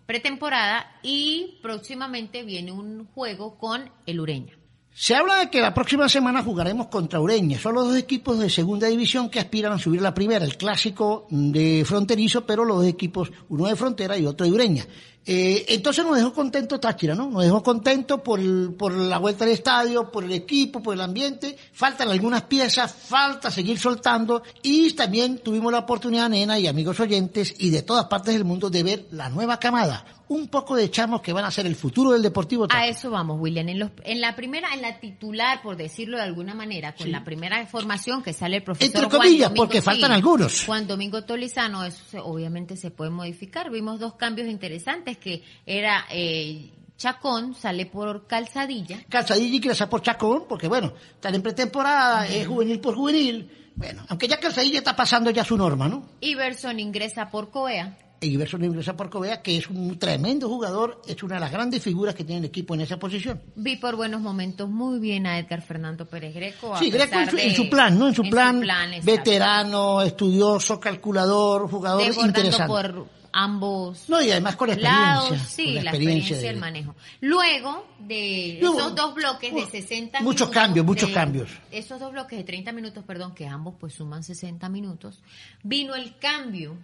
pretemporada 0.07 0.87
y 1.03 1.59
próximamente 1.63 2.43
viene 2.43 2.73
un 2.73 3.07
juego 3.15 3.59
con 3.59 3.91
el 4.07 4.21
Ureña. 4.21 4.55
Se 4.91 5.15
habla 5.15 5.37
de 5.37 5.51
que 5.51 5.61
la 5.61 5.75
próxima 5.75 6.09
semana 6.09 6.43
jugaremos 6.43 6.89
contra 6.89 7.21
Ureña. 7.21 7.59
Son 7.59 7.75
los 7.75 7.87
dos 7.87 7.97
equipos 7.97 8.39
de 8.41 8.51
segunda 8.51 8.89
división 8.89 9.29
que 9.31 9.39
aspiran 9.39 9.73
a 9.73 9.79
subir 9.79 10.01
a 10.01 10.05
la 10.05 10.15
primera. 10.15 10.45
El 10.45 10.57
clásico 10.57 11.27
de 11.31 11.85
fronterizo, 11.87 12.45
pero 12.47 12.65
los 12.65 12.79
dos 12.79 12.87
equipos, 12.87 13.31
uno 13.49 13.67
de 13.69 13.77
frontera 13.77 14.19
y 14.19 14.27
otro 14.27 14.45
de 14.47 14.53
Ureña. 14.53 14.85
Eh, 15.31 15.67
entonces 15.75 16.07
nos 16.07 16.17
dejó 16.17 16.33
contento 16.33 16.81
Táchira, 16.81 17.15
¿no? 17.15 17.29
Nos 17.29 17.43
dejó 17.45 17.63
contento 17.63 18.23
por, 18.23 18.41
el- 18.41 18.75
por 18.79 18.95
la 18.95 19.19
vuelta 19.19 19.45
al 19.45 19.51
estadio, 19.51 20.11
por 20.11 20.25
el 20.25 20.33
equipo, 20.33 20.83
por 20.83 20.95
el 20.95 21.03
ambiente. 21.03 21.55
Faltan 21.75 22.09
algunas 22.09 22.43
piezas, 22.45 22.95
falta 22.95 23.51
seguir 23.51 23.79
soltando. 23.79 24.43
Y 24.63 24.95
también 24.95 25.41
tuvimos 25.41 25.71
la 25.71 25.81
oportunidad, 25.81 26.31
nena 26.31 26.59
y 26.59 26.67
amigos 26.67 26.99
oyentes, 27.01 27.55
y 27.59 27.69
de 27.69 27.83
todas 27.83 28.07
partes 28.07 28.33
del 28.33 28.45
mundo, 28.47 28.71
de 28.71 28.83
ver 28.83 29.07
la 29.11 29.29
nueva 29.29 29.59
camada. 29.59 30.03
Un 30.31 30.49
poco 30.49 30.77
de 30.77 30.91
chamos 30.91 31.23
que 31.23 31.33
van 31.33 31.47
a 31.47 31.51
ser 31.51 31.65
el 31.67 31.75
futuro 31.75 32.11
del 32.13 32.21
Deportivo 32.21 32.67
A 32.69 32.87
eso 32.87 33.11
vamos, 33.11 33.41
William. 33.41 33.67
En, 33.69 33.79
los- 33.79 33.91
en 34.05 34.21
la 34.21 34.37
primera, 34.37 34.75
en 34.75 34.83
la 34.83 35.01
titular, 35.01 35.63
por 35.63 35.77
decirlo 35.79 36.19
de 36.19 36.23
alguna 36.23 36.53
manera, 36.55 36.95
con 36.95 37.07
Sí. 37.07 37.13
la 37.13 37.25
primera 37.25 37.67
formación 37.67 38.23
que 38.23 38.35
sale 38.35 38.57
el 38.57 38.63
profesor 38.63 38.87
Entre 38.89 39.05
Juan 39.09 39.23
comillas, 39.23 39.49
Domingo, 39.49 39.65
porque 39.65 39.81
faltan 39.81 40.13
algunos. 40.13 40.65
Juan 40.67 40.87
Domingo 40.87 41.23
Tolizano, 41.25 41.83
eso 41.85 42.03
se- 42.11 42.19
obviamente 42.21 42.77
se 42.77 42.91
puede 42.91 43.11
modificar. 43.11 43.71
Vimos 43.71 44.01
dos 44.01 44.15
cambios 44.17 44.49
interesantes, 44.49 45.17
que 45.19 45.43
era 45.67 46.07
eh, 46.11 46.71
Chacón, 46.97 47.55
sale 47.55 47.87
por 47.87 48.27
Calzadilla. 48.27 48.99
Calzadilla 49.09 49.57
y 49.57 49.61
Cresa 49.61 49.89
por 49.89 50.03
Chacón, 50.03 50.45
porque 50.49 50.67
bueno, 50.69 50.93
están 51.15 51.35
en 51.35 51.43
pretemporada, 51.43 52.27
es 52.27 52.47
juvenil 52.47 52.81
por 52.81 52.95
juvenil. 52.95 53.51
Bueno, 53.77 54.05
aunque 54.09 54.27
ya 54.27 54.41
Calzadilla 54.41 54.79
está 54.79 54.97
pasando 54.97 55.31
ya 55.31 55.45
su 55.45 55.57
norma, 55.57 55.89
¿no? 55.89 56.05
Iverson 56.21 56.81
ingresa 56.81 57.31
por 57.31 57.51
Coea. 57.51 57.97
Iverson 58.21 58.65
ingresa 58.65 58.97
por 58.97 59.11
Covea, 59.11 59.43
que 59.43 59.57
es 59.57 59.71
un 59.71 59.97
tremendo 59.97 60.49
jugador, 60.49 61.01
es 61.07 61.23
una 61.23 61.37
de 61.37 61.41
las 61.41 61.53
grandes 61.53 61.81
figuras 61.81 62.17
que 62.17 62.25
tiene 62.25 62.41
el 62.41 62.47
equipo 62.47 62.75
en 62.75 62.81
esa 62.81 62.97
posición. 62.99 63.41
Vi 63.55 63.77
por 63.77 63.95
buenos 63.95 64.21
momentos 64.21 64.69
muy 64.69 64.99
bien 64.99 65.25
a 65.29 65.39
Edgar 65.39 65.63
Fernando 65.63 66.05
Pérez 66.05 66.35
Greco. 66.35 66.75
a 66.75 66.81
Sí, 66.81 66.91
Greco 66.91 67.17
en 67.17 67.31
su, 67.31 67.37
de- 67.37 67.47
en 67.47 67.55
su 67.55 67.71
plan, 67.71 67.97
¿no? 67.97 68.09
En 68.09 68.15
su 68.17 68.23
plan, 68.25 68.61
veterano, 69.05 70.03
estudioso, 70.03 70.81
calculador, 70.81 71.71
jugador 71.71 72.03
interesante. 72.27 72.67
por 72.67 73.07
ambos 73.45 74.09
No, 74.09 74.21
y 74.23 74.31
además 74.31 74.57
con 74.57 74.69
la 74.69 74.75
experiencia. 74.75 75.07
lados, 75.15 75.29
con 75.29 75.39
sí, 75.39 75.67
la 75.73 75.83
la 75.85 75.91
experiencia, 75.91 76.37
experiencia 76.37 76.47
del 76.49 76.55
de- 76.57 76.61
manejo. 76.61 76.95
Luego 77.21 77.87
de 78.01 78.59
Luego, 78.61 78.79
esos 78.79 78.95
dos 78.95 79.15
bloques 79.15 79.55
de 79.55 79.63
uh, 79.63 79.67
60 79.71 80.21
muchos 80.21 80.49
minutos, 80.49 80.51
cambios, 80.51 80.87
muchos 80.87 81.11
cambios. 81.11 81.51
Esos 81.71 82.01
dos 82.01 82.13
bloques 82.13 82.39
de 82.39 82.45
30 82.45 82.73
minutos, 82.73 83.05
perdón, 83.07 83.35
que 83.35 83.47
ambos 83.47 83.75
pues 83.79 83.95
suman 83.95 84.23
60 84.23 84.69
minutos, 84.69 85.21
vino 85.63 85.95
el 85.95 86.17
cambio 86.19 86.77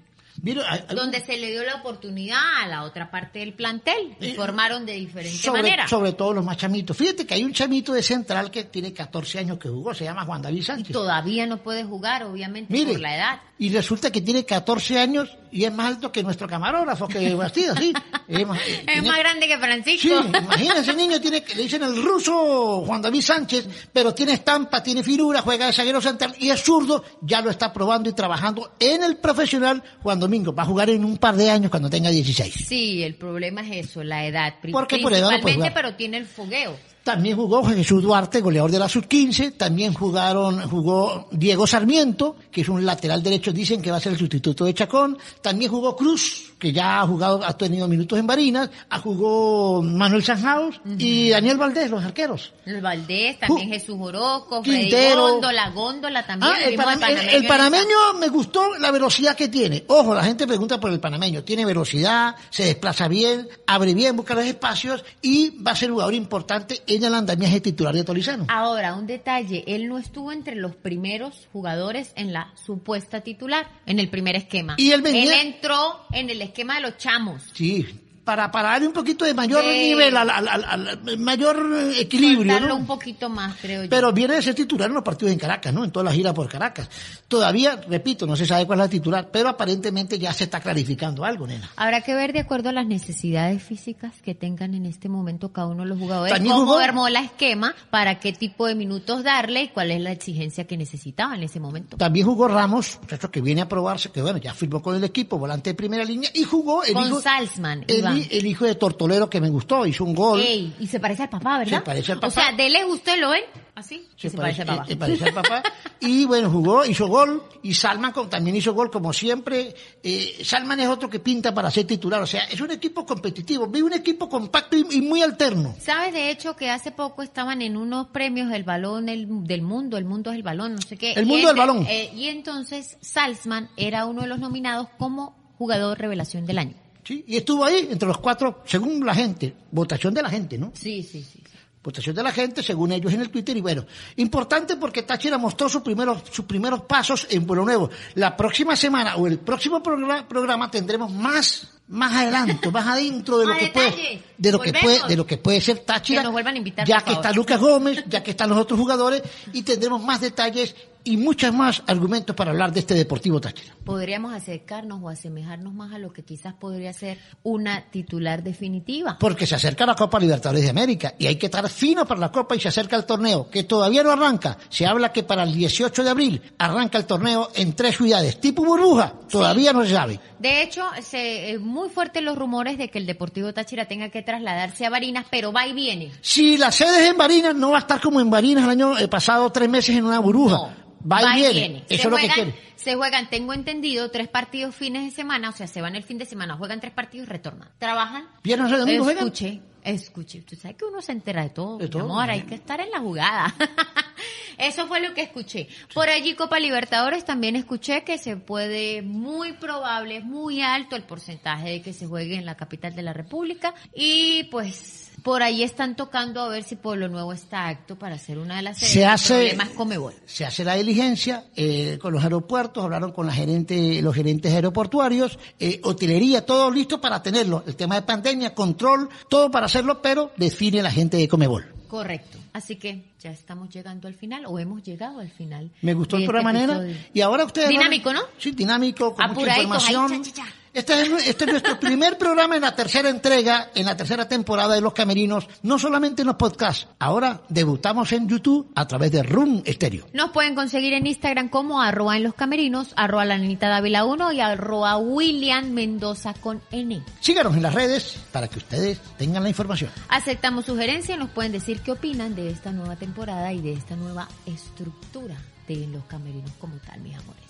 hay- 0.68 0.84
hay- 0.88 0.96
donde 0.96 1.20
se 1.20 1.36
le 1.38 1.48
dio 1.52 1.62
la 1.62 1.76
oportunidad 1.76 2.40
a 2.62 2.66
la 2.66 2.82
otra 2.82 3.08
parte 3.08 3.38
del 3.38 3.52
plantel 3.52 4.16
y 4.20 4.30
Eh, 4.30 4.34
formaron 4.34 4.84
de 4.84 4.94
diferente 4.94 5.38
sobre, 5.38 5.62
manera. 5.62 5.86
sobre 5.86 6.12
todo 6.12 6.32
los 6.32 6.44
más 6.44 6.56
chamitos. 6.56 6.96
Fíjate 6.96 7.24
que 7.24 7.34
hay 7.34 7.44
un 7.44 7.52
chamito 7.52 7.92
de 7.92 8.02
central 8.02 8.50
que 8.50 8.64
tiene 8.64 8.92
14 8.92 9.38
años 9.38 9.58
que 9.58 9.68
jugó, 9.68 9.94
se 9.94 10.02
llama 10.02 10.24
Juan 10.24 10.42
David 10.42 10.62
Sánchez. 10.64 10.92
Todavía 10.92 11.46
no 11.46 11.58
puede 11.62 11.84
jugar, 11.84 12.24
obviamente, 12.24 12.72
Mire, 12.72 12.92
por 12.92 13.00
la 13.00 13.14
edad. 13.16 13.40
Y 13.58 13.70
resulta 13.70 14.10
que 14.10 14.20
tiene 14.20 14.44
14 14.44 14.98
años 14.98 15.36
y 15.52 15.64
es 15.64 15.72
más 15.72 15.86
alto 15.86 16.10
que 16.10 16.22
nuestro 16.24 16.48
camarógrafo, 16.48 17.06
que 17.06 17.34
Bastidas, 17.36 17.78
sí. 17.78 17.92
Es 18.26 18.46
más, 18.46 18.60
Es 18.66 18.84
tiene- 18.84 19.08
más 19.08 19.18
grande 19.18 19.46
que 19.46 19.54
Sí, 19.54 19.60
Francisco. 19.60 20.24
imagínense, 20.38 20.94
niño, 20.94 21.20
tiene, 21.20 21.44
le 21.54 21.62
dicen 21.62 21.82
el 21.84 22.02
ruso 22.02 22.82
Juan 22.84 23.00
David 23.00 23.20
Sánchez, 23.22 23.68
pero 23.92 24.12
tiene 24.12 24.32
estampa, 24.32 24.82
tiene 24.82 25.02
figura, 25.04 25.40
juega 25.42 25.66
de 25.66 25.72
zaguero 25.72 26.00
central 26.00 26.34
y 26.40 26.50
es 26.50 26.60
zurdo, 26.62 27.04
ya 27.20 27.40
lo 27.40 27.50
está 27.50 27.72
probando 27.72 28.08
y 28.10 28.12
trabajando 28.12 28.74
en 28.80 29.04
el 29.04 29.18
profesional 29.18 29.82
Juan 30.02 30.18
Domingo. 30.18 30.52
Va 30.52 30.64
a 30.64 30.66
jugar 30.66 30.90
en 30.90 31.04
un 31.04 31.18
par 31.18 31.36
de 31.36 31.50
años 31.50 31.70
cuando 31.70 31.88
tenga 31.88 32.10
16. 32.10 32.52
Sí, 32.66 33.02
el 33.04 33.14
problema 33.14 33.60
es 33.60 33.86
eso, 33.88 34.02
la 34.02 34.26
edad. 34.26 34.54
Porque 34.72 34.98
por 34.98 35.12
edad 35.12 35.22
no 35.22 35.28
Principalmente, 35.40 35.70
pero 35.72 35.94
tiene 35.94 36.16
el 36.16 36.26
fogueo. 36.26 36.76
También 37.04 37.36
jugó 37.36 37.62
Jesús 37.62 38.02
Duarte, 38.02 38.40
goleador 38.40 38.70
de 38.70 38.78
la 38.78 38.88
sub-15. 38.88 39.58
También 39.58 39.92
jugaron, 39.92 40.62
jugó 40.70 41.28
Diego 41.30 41.66
Sarmiento, 41.66 42.36
que 42.50 42.62
es 42.62 42.68
un 42.70 42.84
lateral 42.84 43.22
derecho, 43.22 43.52
dicen 43.52 43.82
que 43.82 43.90
va 43.90 43.98
a 43.98 44.00
ser 44.00 44.12
el 44.12 44.18
sustituto 44.18 44.64
de 44.64 44.72
Chacón. 44.72 45.18
También 45.42 45.70
jugó 45.70 45.94
Cruz, 45.94 46.53
que 46.64 46.72
ya 46.72 47.02
ha 47.02 47.06
jugado, 47.06 47.44
ha 47.44 47.54
tenido 47.58 47.86
minutos 47.86 48.18
en 48.18 48.26
Barinas. 48.26 48.70
Ah, 48.88 48.98
jugó 48.98 49.82
Manuel 49.82 50.24
Sanjaus 50.24 50.80
y 50.96 51.28
Daniel 51.28 51.58
Valdés, 51.58 51.90
los 51.90 52.02
arqueros. 52.02 52.54
El 52.64 52.80
Valdés, 52.80 53.38
también 53.38 53.68
Jesús 53.68 53.98
Orozco, 54.00 54.62
Quintero. 54.62 55.28
Góndola, 55.32 55.68
Góndola 55.72 56.24
también. 56.24 56.50
Ah, 56.56 56.64
el, 56.64 56.74
panameño, 56.74 57.20
el 57.20 57.42
en 57.42 57.46
panameño 57.46 58.14
me 58.18 58.28
gustó 58.28 58.78
la 58.78 58.90
velocidad 58.90 59.36
que 59.36 59.48
tiene. 59.48 59.84
Ojo, 59.88 60.14
la 60.14 60.24
gente 60.24 60.46
pregunta 60.46 60.80
por 60.80 60.90
el 60.90 61.00
panameño. 61.00 61.44
Tiene 61.44 61.66
velocidad, 61.66 62.34
se 62.48 62.64
desplaza 62.64 63.08
bien, 63.08 63.46
abre 63.66 63.92
bien, 63.92 64.16
busca 64.16 64.34
los 64.34 64.46
espacios 64.46 65.04
y 65.20 65.50
va 65.62 65.72
a 65.72 65.76
ser 65.76 65.90
jugador 65.90 66.14
importante 66.14 66.80
en 66.86 67.04
el 67.04 67.14
andamiaje 67.14 67.60
titular 67.60 67.94
de 67.94 68.04
Tolizano. 68.04 68.46
Ahora, 68.48 68.94
un 68.94 69.06
detalle, 69.06 69.64
él 69.66 69.86
no 69.86 69.98
estuvo 69.98 70.32
entre 70.32 70.54
los 70.54 70.74
primeros 70.74 71.46
jugadores 71.52 72.12
en 72.16 72.32
la 72.32 72.54
supuesta 72.64 73.20
titular, 73.20 73.66
en 73.84 73.98
el 74.00 74.08
primer 74.08 74.34
esquema. 74.36 74.76
Y 74.78 74.92
él 74.92 75.02
venía- 75.02 75.24
Él 75.24 75.48
entró 75.48 76.00
en 76.12 76.30
el 76.30 76.40
esquema 76.40 76.53
de 76.76 76.80
los 76.80 76.96
chamos. 76.98 77.42
Sí, 77.52 78.00
para, 78.24 78.50
para 78.50 78.70
darle 78.70 78.86
un 78.88 78.92
poquito 78.92 79.24
de 79.24 79.34
mayor 79.34 79.62
De- 79.62 79.72
nivel, 79.72 80.16
al, 80.16 80.30
al- 80.30 80.48
al- 80.48 80.64
al- 80.64 81.18
mayor 81.18 81.56
equilibrio, 81.98 82.58
¿no? 82.60 82.76
un 82.76 82.86
poquito 82.86 83.28
más, 83.28 83.54
creo 83.60 83.84
yo. 83.84 83.90
Pero 83.90 84.12
viene 84.12 84.34
de 84.34 84.42
ser 84.42 84.54
titular 84.54 84.88
en 84.88 84.94
los 84.94 85.02
partidos 85.04 85.32
en 85.32 85.38
Caracas, 85.38 85.72
¿no? 85.72 85.84
En 85.84 85.90
toda 85.90 86.04
la 86.04 86.12
gira 86.12 86.32
por 86.32 86.48
Caracas. 86.48 86.88
Todavía, 87.28 87.80
repito, 87.88 88.26
no 88.26 88.36
se 88.36 88.46
sabe 88.46 88.66
cuál 88.66 88.80
es 88.80 88.84
la 88.86 88.90
titular, 88.90 89.28
pero 89.30 89.48
aparentemente 89.48 90.18
ya 90.18 90.32
se 90.32 90.44
está 90.44 90.60
clarificando 90.60 91.24
algo, 91.24 91.46
nena. 91.46 91.70
Habrá 91.76 92.00
que 92.00 92.14
ver 92.14 92.32
de 92.32 92.40
acuerdo 92.40 92.68
a 92.68 92.72
las 92.72 92.86
necesidades 92.86 93.62
físicas 93.62 94.12
que 94.22 94.34
tengan 94.34 94.74
en 94.74 94.86
este 94.86 95.08
momento 95.08 95.52
cada 95.52 95.66
uno 95.68 95.82
de 95.82 95.88
los 95.88 95.98
jugadores, 95.98 96.32
También 96.32 96.54
cómo 96.54 96.66
jugó- 96.66 96.78
armó 96.78 97.08
la 97.08 97.20
esquema, 97.20 97.74
para 97.90 98.20
qué 98.20 98.32
tipo 98.32 98.66
de 98.66 98.74
minutos 98.74 99.22
darle 99.24 99.64
y 99.64 99.68
cuál 99.68 99.90
es 99.90 100.00
la 100.00 100.12
exigencia 100.12 100.66
que 100.66 100.76
necesitaba 100.76 101.34
en 101.34 101.42
ese 101.42 101.60
momento. 101.60 101.96
También 101.96 102.26
jugó 102.26 102.48
Ramos, 102.48 102.98
que 103.30 103.40
viene 103.40 103.62
a 103.62 103.68
probarse, 103.68 104.10
que 104.10 104.22
bueno, 104.22 104.38
ya 104.38 104.54
firmó 104.54 104.80
con 104.82 104.96
el 104.96 105.04
equipo, 105.04 105.38
volante 105.38 105.70
de 105.70 105.74
primera 105.74 106.04
línea, 106.04 106.30
y 106.34 106.44
jugó 106.44 106.84
el 106.84 106.92
Con 106.94 107.06
hijo, 107.08 107.20
Salzman, 107.20 107.84
el, 107.88 108.02
El 108.30 108.46
hijo 108.46 108.64
de 108.64 108.74
Tortolero 108.74 109.28
que 109.30 109.40
me 109.40 109.48
gustó, 109.50 109.86
hizo 109.86 110.04
un 110.04 110.14
gol. 110.14 110.40
Ey, 110.40 110.74
y 110.80 110.86
se 110.86 111.00
parece 111.00 111.22
al 111.24 111.28
papá, 111.30 111.58
¿verdad? 111.58 111.78
Se 111.78 111.84
parece 111.84 112.12
al 112.12 112.18
papá. 112.20 112.26
O 112.28 112.30
sea, 112.30 112.52
de 112.52 112.70
lejos 112.70 112.94
usted 112.94 113.18
lo 113.20 113.30
ven 113.30 113.42
así, 113.74 114.06
y 114.16 114.20
se, 114.28 114.36
parece, 114.36 114.62
al 114.62 114.68
papá. 114.68 114.82
eh, 114.84 114.88
se 114.88 114.96
parece 114.96 115.24
al 115.24 115.34
papá. 115.34 115.62
Y 116.00 116.24
bueno, 116.26 116.50
jugó, 116.50 116.84
hizo 116.84 117.06
gol. 117.08 117.42
Y 117.62 117.74
Salman 117.74 118.12
con- 118.12 118.28
también 118.30 118.54
hizo 118.56 118.74
gol, 118.74 118.90
como 118.90 119.12
siempre. 119.12 119.74
Eh, 120.02 120.38
Salman 120.44 120.78
es 120.80 120.88
otro 120.88 121.08
que 121.10 121.18
pinta 121.18 121.52
para 121.54 121.70
ser 121.70 121.86
titular. 121.86 122.20
O 122.22 122.26
sea, 122.26 122.44
es 122.44 122.60
un 122.60 122.70
equipo 122.70 123.04
competitivo. 123.06 123.66
Vi 123.66 123.80
un 123.82 123.92
equipo 123.94 124.28
compacto 124.28 124.76
y, 124.76 124.86
y 124.90 125.00
muy 125.00 125.22
alterno. 125.22 125.74
¿Sabes 125.80 126.12
de 126.12 126.30
hecho 126.30 126.54
que 126.56 126.70
hace 126.70 126.90
poco 126.92 127.22
estaban 127.22 127.62
en 127.62 127.76
unos 127.76 128.08
premios 128.08 128.50
del 128.50 128.64
balón 128.64 129.06
del, 129.06 129.26
del 129.44 129.62
mundo, 129.62 129.96
el 129.96 130.04
mundo 130.04 130.30
es 130.30 130.36
el 130.36 130.42
balón, 130.42 130.74
no 130.74 130.82
sé 130.82 130.96
qué? 130.96 131.12
El 131.12 131.24
Y 131.24 131.26
mundo 131.26 131.48
del 131.48 131.56
balón. 131.56 131.86
eh, 131.88 132.10
y 132.14 132.26
entonces 132.28 132.98
Salzman 133.00 133.70
era 133.76 134.04
uno 134.06 134.22
de 134.22 134.28
los 134.28 134.38
nominados 134.38 134.88
como 134.98 135.34
jugador 135.58 135.98
revelación 135.98 136.44
del 136.46 136.58
año. 136.58 136.74
¿Sí? 137.04 137.24
Y 137.26 137.36
estuvo 137.36 137.64
ahí 137.64 137.88
entre 137.90 138.08
los 138.08 138.18
cuatro, 138.18 138.62
según 138.64 139.04
la 139.04 139.14
gente. 139.14 139.54
Votación 139.70 140.14
de 140.14 140.22
la 140.22 140.30
gente, 140.30 140.58
¿no? 140.58 140.72
Sí, 140.74 141.02
sí, 141.02 141.22
sí. 141.22 141.40
votación 141.82 142.16
de 142.16 142.22
la 142.22 142.32
gente, 142.32 142.62
según 142.62 142.92
ellos 142.92 143.12
en 143.12 143.20
el 143.20 143.28
Twitter, 143.28 143.54
y 143.56 143.60
bueno, 143.60 143.84
importante 144.16 144.76
porque 144.76 145.02
Táchira 145.02 145.36
mostró 145.36 145.68
sus 145.68 145.82
primeros, 145.82 146.22
sus 146.30 146.46
primeros 146.46 146.82
pasos 146.82 147.26
en 147.28 147.44
Pueblo 147.44 147.64
Nuevo. 147.64 147.90
La 148.14 148.36
próxima 148.36 148.74
semana 148.74 149.16
o 149.16 149.26
el 149.26 149.38
próximo 149.38 149.82
programa, 149.82 150.26
programa 150.26 150.70
tendremos 150.70 151.12
más, 151.12 151.68
más 151.88 152.12
adelanto, 152.14 152.72
más 152.72 152.86
adentro 152.86 153.36
de 153.38 153.46
lo 153.48 153.54
que 153.54 153.66
detalle. 153.66 153.92
puede, 153.92 154.22
de 154.38 154.52
lo 154.52 154.60
que 154.60 154.72
puede, 154.72 155.00
de 155.06 155.16
lo 155.16 155.26
que 155.26 155.36
puede 155.36 155.60
ser 155.60 155.80
Táchira. 155.80 156.20
Que 156.20 156.24
nos 156.24 156.32
vuelvan 156.32 156.54
a 156.54 156.58
invitar, 156.58 156.86
ya 156.86 156.98
que 156.98 157.10
favor. 157.10 157.18
está 157.18 157.32
Lucas 157.32 157.60
Gómez, 157.60 158.04
ya 158.08 158.22
que 158.22 158.30
están 158.30 158.48
los 158.48 158.58
otros 158.58 158.80
jugadores, 158.80 159.22
y 159.52 159.62
tendremos 159.62 160.02
más 160.02 160.22
detalles 160.22 160.74
y 161.04 161.18
muchos 161.18 161.54
más 161.54 161.82
argumentos 161.86 162.34
para 162.34 162.50
hablar 162.50 162.72
de 162.72 162.80
este 162.80 162.94
Deportivo 162.94 163.40
Táchira. 163.40 163.74
Podríamos 163.84 164.32
acercarnos 164.32 165.00
o 165.02 165.10
asemejarnos 165.10 165.74
más 165.74 165.92
a 165.92 165.98
lo 165.98 166.12
que 166.12 166.22
quizás 166.22 166.54
podría 166.54 166.92
ser 166.94 167.18
una 167.42 167.82
titular 167.90 168.42
definitiva. 168.42 169.18
Porque 169.20 169.46
se 169.46 169.54
acerca 169.54 169.84
la 169.84 169.94
Copa 169.94 170.18
Libertadores 170.18 170.62
de 170.62 170.70
América 170.70 171.14
y 171.18 171.26
hay 171.26 171.36
que 171.36 171.46
estar 171.46 171.68
fino 171.68 172.06
para 172.06 172.20
la 172.20 172.32
Copa 172.32 172.56
y 172.56 172.60
se 172.60 172.68
acerca 172.68 172.96
el 172.96 173.04
torneo, 173.04 173.50
que 173.50 173.64
todavía 173.64 174.02
no 174.02 174.10
arranca. 174.10 174.56
Se 174.70 174.86
habla 174.86 175.12
que 175.12 175.22
para 175.22 175.42
el 175.42 175.52
18 175.52 176.02
de 176.02 176.10
abril 176.10 176.42
arranca 176.58 176.98
el 176.98 177.04
torneo 177.04 177.50
en 177.54 177.74
tres 177.74 177.96
ciudades, 177.96 178.40
tipo 178.40 178.64
burbuja, 178.64 179.12
todavía 179.28 179.72
no 179.72 179.84
se 179.84 179.92
sabe. 179.92 180.20
De 180.38 180.62
hecho, 180.62 180.82
se, 181.02 181.50
eh, 181.50 181.58
muy 181.58 181.88
fuertes 181.88 182.22
los 182.22 182.36
rumores 182.36 182.78
de 182.78 182.88
que 182.88 182.98
el 182.98 183.06
Deportivo 183.06 183.52
Táchira 183.52 183.86
tenga 183.86 184.08
que 184.08 184.22
trasladarse 184.22 184.86
a 184.86 184.90
Barinas, 184.90 185.26
pero 185.30 185.52
va 185.52 185.66
y 185.66 185.72
viene. 185.72 186.12
Si 186.20 186.56
la 186.56 186.72
sede 186.72 187.04
es 187.04 187.10
en 187.10 187.16
Barinas, 187.16 187.54
no 187.54 187.70
va 187.70 187.78
a 187.78 187.80
estar 187.80 188.00
como 188.00 188.20
en 188.20 188.30
Barinas 188.30 188.64
el 188.64 188.70
año 188.70 188.98
eh, 188.98 189.08
pasado, 189.08 189.50
tres 189.50 189.68
meses 189.68 189.96
en 189.96 190.04
una 190.04 190.18
burbuja. 190.18 190.56
No. 190.56 190.84
Va, 191.10 191.38
y 191.38 191.52
viene. 191.52 191.84
Se 191.88 191.94
Eso 191.94 192.08
es 192.08 192.10
lo 192.10 192.16
que 192.16 192.28
quiere. 192.28 192.54
Se 192.76 192.94
juegan, 192.94 193.28
tengo 193.30 193.52
entendido, 193.52 194.10
tres 194.10 194.28
partidos 194.28 194.74
fines 194.74 195.04
de 195.04 195.10
semana, 195.10 195.50
o 195.50 195.52
sea, 195.52 195.66
se 195.66 195.80
van 195.80 195.96
el 195.96 196.02
fin 196.02 196.18
de 196.18 196.26
semana, 196.26 196.56
juegan 196.56 196.80
tres 196.80 196.92
partidos 196.92 197.26
y 197.26 197.30
retornan. 197.30 197.68
¿Trabajan? 197.78 198.26
Viernes 198.42 198.70
domingo 198.70 199.04
juegan. 199.04 199.24
Escuche, 199.24 199.60
escuche. 199.82 200.42
Tú 200.42 200.56
sabes 200.56 200.76
que 200.76 200.84
uno 200.84 201.00
se 201.00 201.12
entera 201.12 201.42
de 201.42 201.50
todo, 201.50 201.78
De 201.78 201.84
mi 201.84 201.90
todo, 201.90 202.04
amor, 202.04 202.30
hay 202.30 202.40
¿no? 202.40 202.46
que 202.46 202.54
estar 202.56 202.80
en 202.80 202.90
la 202.90 203.00
jugada. 203.00 203.54
Eso 204.58 204.86
fue 204.86 205.00
lo 205.00 205.14
que 205.14 205.22
escuché. 205.22 205.68
Por 205.92 206.08
allí 206.08 206.34
Copa 206.34 206.58
Libertadores 206.60 207.24
también 207.24 207.56
escuché 207.56 208.04
que 208.04 208.18
se 208.18 208.36
puede, 208.36 209.02
muy 209.02 209.52
probable, 209.54 210.18
es 210.18 210.24
muy 210.24 210.62
alto 210.62 210.96
el 210.96 211.02
porcentaje 211.02 211.70
de 211.70 211.82
que 211.82 211.92
se 211.92 212.06
juegue 212.06 212.36
en 212.36 212.46
la 212.46 212.56
capital 212.56 212.94
de 212.94 213.02
la 213.02 213.12
República 213.12 213.74
y 213.94 214.44
pues 214.44 215.03
por 215.24 215.42
ahí 215.42 215.62
están 215.62 215.96
tocando 215.96 216.42
a 216.42 216.48
ver 216.50 216.62
si 216.62 216.76
Pueblo 216.76 217.08
Nuevo 217.08 217.32
está 217.32 217.66
acto 217.66 217.96
para 217.98 218.14
hacer 218.16 218.38
una 218.38 218.56
de 218.56 218.62
las. 218.62 218.78
Se 218.78 219.04
hace- 219.06 219.48
es 219.56 219.68
Comebol. 219.70 220.12
se 220.26 220.44
hace 220.44 220.62
la 220.64 220.74
diligencia 220.74 221.46
eh, 221.56 221.98
con 222.00 222.12
los 222.12 222.22
aeropuertos, 222.22 222.84
hablaron 222.84 223.10
con 223.10 223.26
la 223.26 223.32
gerente, 223.32 224.00
los 224.02 224.14
gerentes 224.14 224.52
aeroportuarios, 224.52 225.38
eh, 225.58 225.80
hotelería, 225.82 226.44
todo 226.44 226.70
listo 226.70 227.00
para 227.00 227.22
tenerlo. 227.22 227.64
El 227.66 227.74
tema 227.74 227.94
de 227.96 228.02
pandemia, 228.02 228.54
control, 228.54 229.08
todo 229.30 229.50
para 229.50 229.66
hacerlo, 229.66 230.02
pero 230.02 230.30
define 230.36 230.82
la 230.82 230.90
gente 230.90 231.16
de 231.16 231.26
Comebol. 231.26 231.72
Correcto. 231.88 232.38
Así 232.52 232.76
que 232.76 233.04
ya 233.20 233.30
estamos 233.30 233.70
llegando 233.70 234.06
al 234.08 234.14
final 234.14 234.44
o 234.46 234.58
hemos 234.58 234.82
llegado 234.82 235.20
al 235.20 235.30
final. 235.30 235.70
Me 235.80 235.94
gustó 235.94 236.16
de 236.16 236.24
el 236.24 236.24
este 236.24 236.32
programa, 236.32 236.52
nena. 236.52 236.74
episodio. 236.76 236.96
Y 237.14 237.20
ahora 237.22 237.44
ustedes... 237.44 237.68
Dinámico, 237.70 238.12
¿no? 238.12 238.20
Sí, 238.38 238.50
dinámico, 238.50 239.14
con 239.14 239.32
mucha 239.32 239.54
ahí, 239.54 239.62
información. 239.62 240.22
cha, 240.22 240.30
cha, 240.30 240.42
cha. 240.44 240.54
Este 240.74 241.02
es, 241.02 241.28
este 241.28 241.44
es 241.44 241.50
nuestro 241.52 241.78
primer 241.78 242.18
programa 242.18 242.56
en 242.56 242.62
la 242.62 242.74
tercera 242.74 243.08
entrega, 243.08 243.70
en 243.76 243.86
la 243.86 243.96
tercera 243.96 244.26
temporada 244.26 244.74
de 244.74 244.80
Los 244.80 244.92
Camerinos, 244.92 245.46
no 245.62 245.78
solamente 245.78 246.22
en 246.22 246.26
los 246.26 246.34
podcasts. 246.34 246.88
Ahora 246.98 247.42
debutamos 247.48 248.10
en 248.10 248.28
YouTube 248.28 248.72
a 248.74 248.84
través 248.88 249.12
de 249.12 249.22
Room 249.22 249.62
Stereo. 249.64 250.08
Nos 250.12 250.32
pueden 250.32 250.56
conseguir 250.56 250.92
en 250.94 251.06
Instagram 251.06 251.48
como 251.48 251.80
arroba 251.80 252.16
en 252.16 252.24
los 252.24 252.34
camerinos, 252.34 252.92
arroba 252.96 253.24
la 253.24 253.38
nenita 253.38 253.68
Dávila 253.68 254.04
1 254.04 254.32
y 254.32 254.40
arroba 254.40 254.96
William 254.96 255.70
Mendoza 255.70 256.34
con 256.34 256.60
N. 256.72 257.04
Síganos 257.20 257.54
en 257.54 257.62
las 257.62 257.72
redes 257.72 258.18
para 258.32 258.48
que 258.48 258.58
ustedes 258.58 259.00
tengan 259.16 259.44
la 259.44 259.50
información. 259.50 259.92
Aceptamos 260.08 260.64
sugerencias, 260.64 261.16
nos 261.16 261.30
pueden 261.30 261.52
decir 261.52 261.82
qué 261.82 261.92
opinan 261.92 262.34
de 262.34 262.50
esta 262.50 262.72
nueva 262.72 262.96
temporada 262.96 263.52
y 263.52 263.60
de 263.60 263.74
esta 263.74 263.94
nueva 263.94 264.26
estructura 264.44 265.36
de 265.68 265.86
los 265.86 266.04
camerinos 266.06 266.50
como 266.58 266.74
tal, 266.78 267.00
mis 267.00 267.14
amores. 267.14 267.44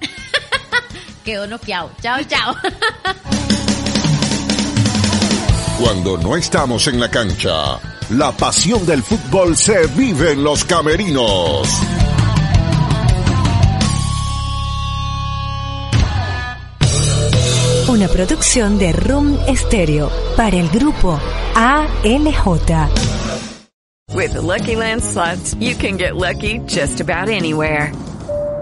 Quedó 1.24 1.46
noqueado. 1.46 1.90
Chao, 2.02 2.22
chao. 2.24 2.54
Cuando 5.78 6.18
no 6.18 6.34
estamos 6.36 6.88
en 6.88 6.98
la 6.98 7.08
cancha, 7.08 7.78
la 8.10 8.32
pasión 8.32 8.84
del 8.84 9.02
fútbol 9.02 9.56
se 9.56 9.86
vive 9.86 10.32
en 10.32 10.42
los 10.42 10.64
camerinos. 10.64 11.68
Una 17.88 18.08
producción 18.08 18.76
de 18.78 18.92
Room 18.92 19.38
Stereo 19.54 20.10
para 20.36 20.56
el 20.56 20.68
grupo 20.68 21.18
ALJ. 21.54 22.88
With 24.12 24.32
the 24.32 24.40
Lucky 24.42 24.74
Land 24.74 25.02
slots, 25.02 25.54
you 25.60 25.76
can 25.76 25.96
get 25.96 26.16
lucky 26.16 26.58
just 26.66 27.00
about 27.00 27.28
anywhere. 27.28 27.92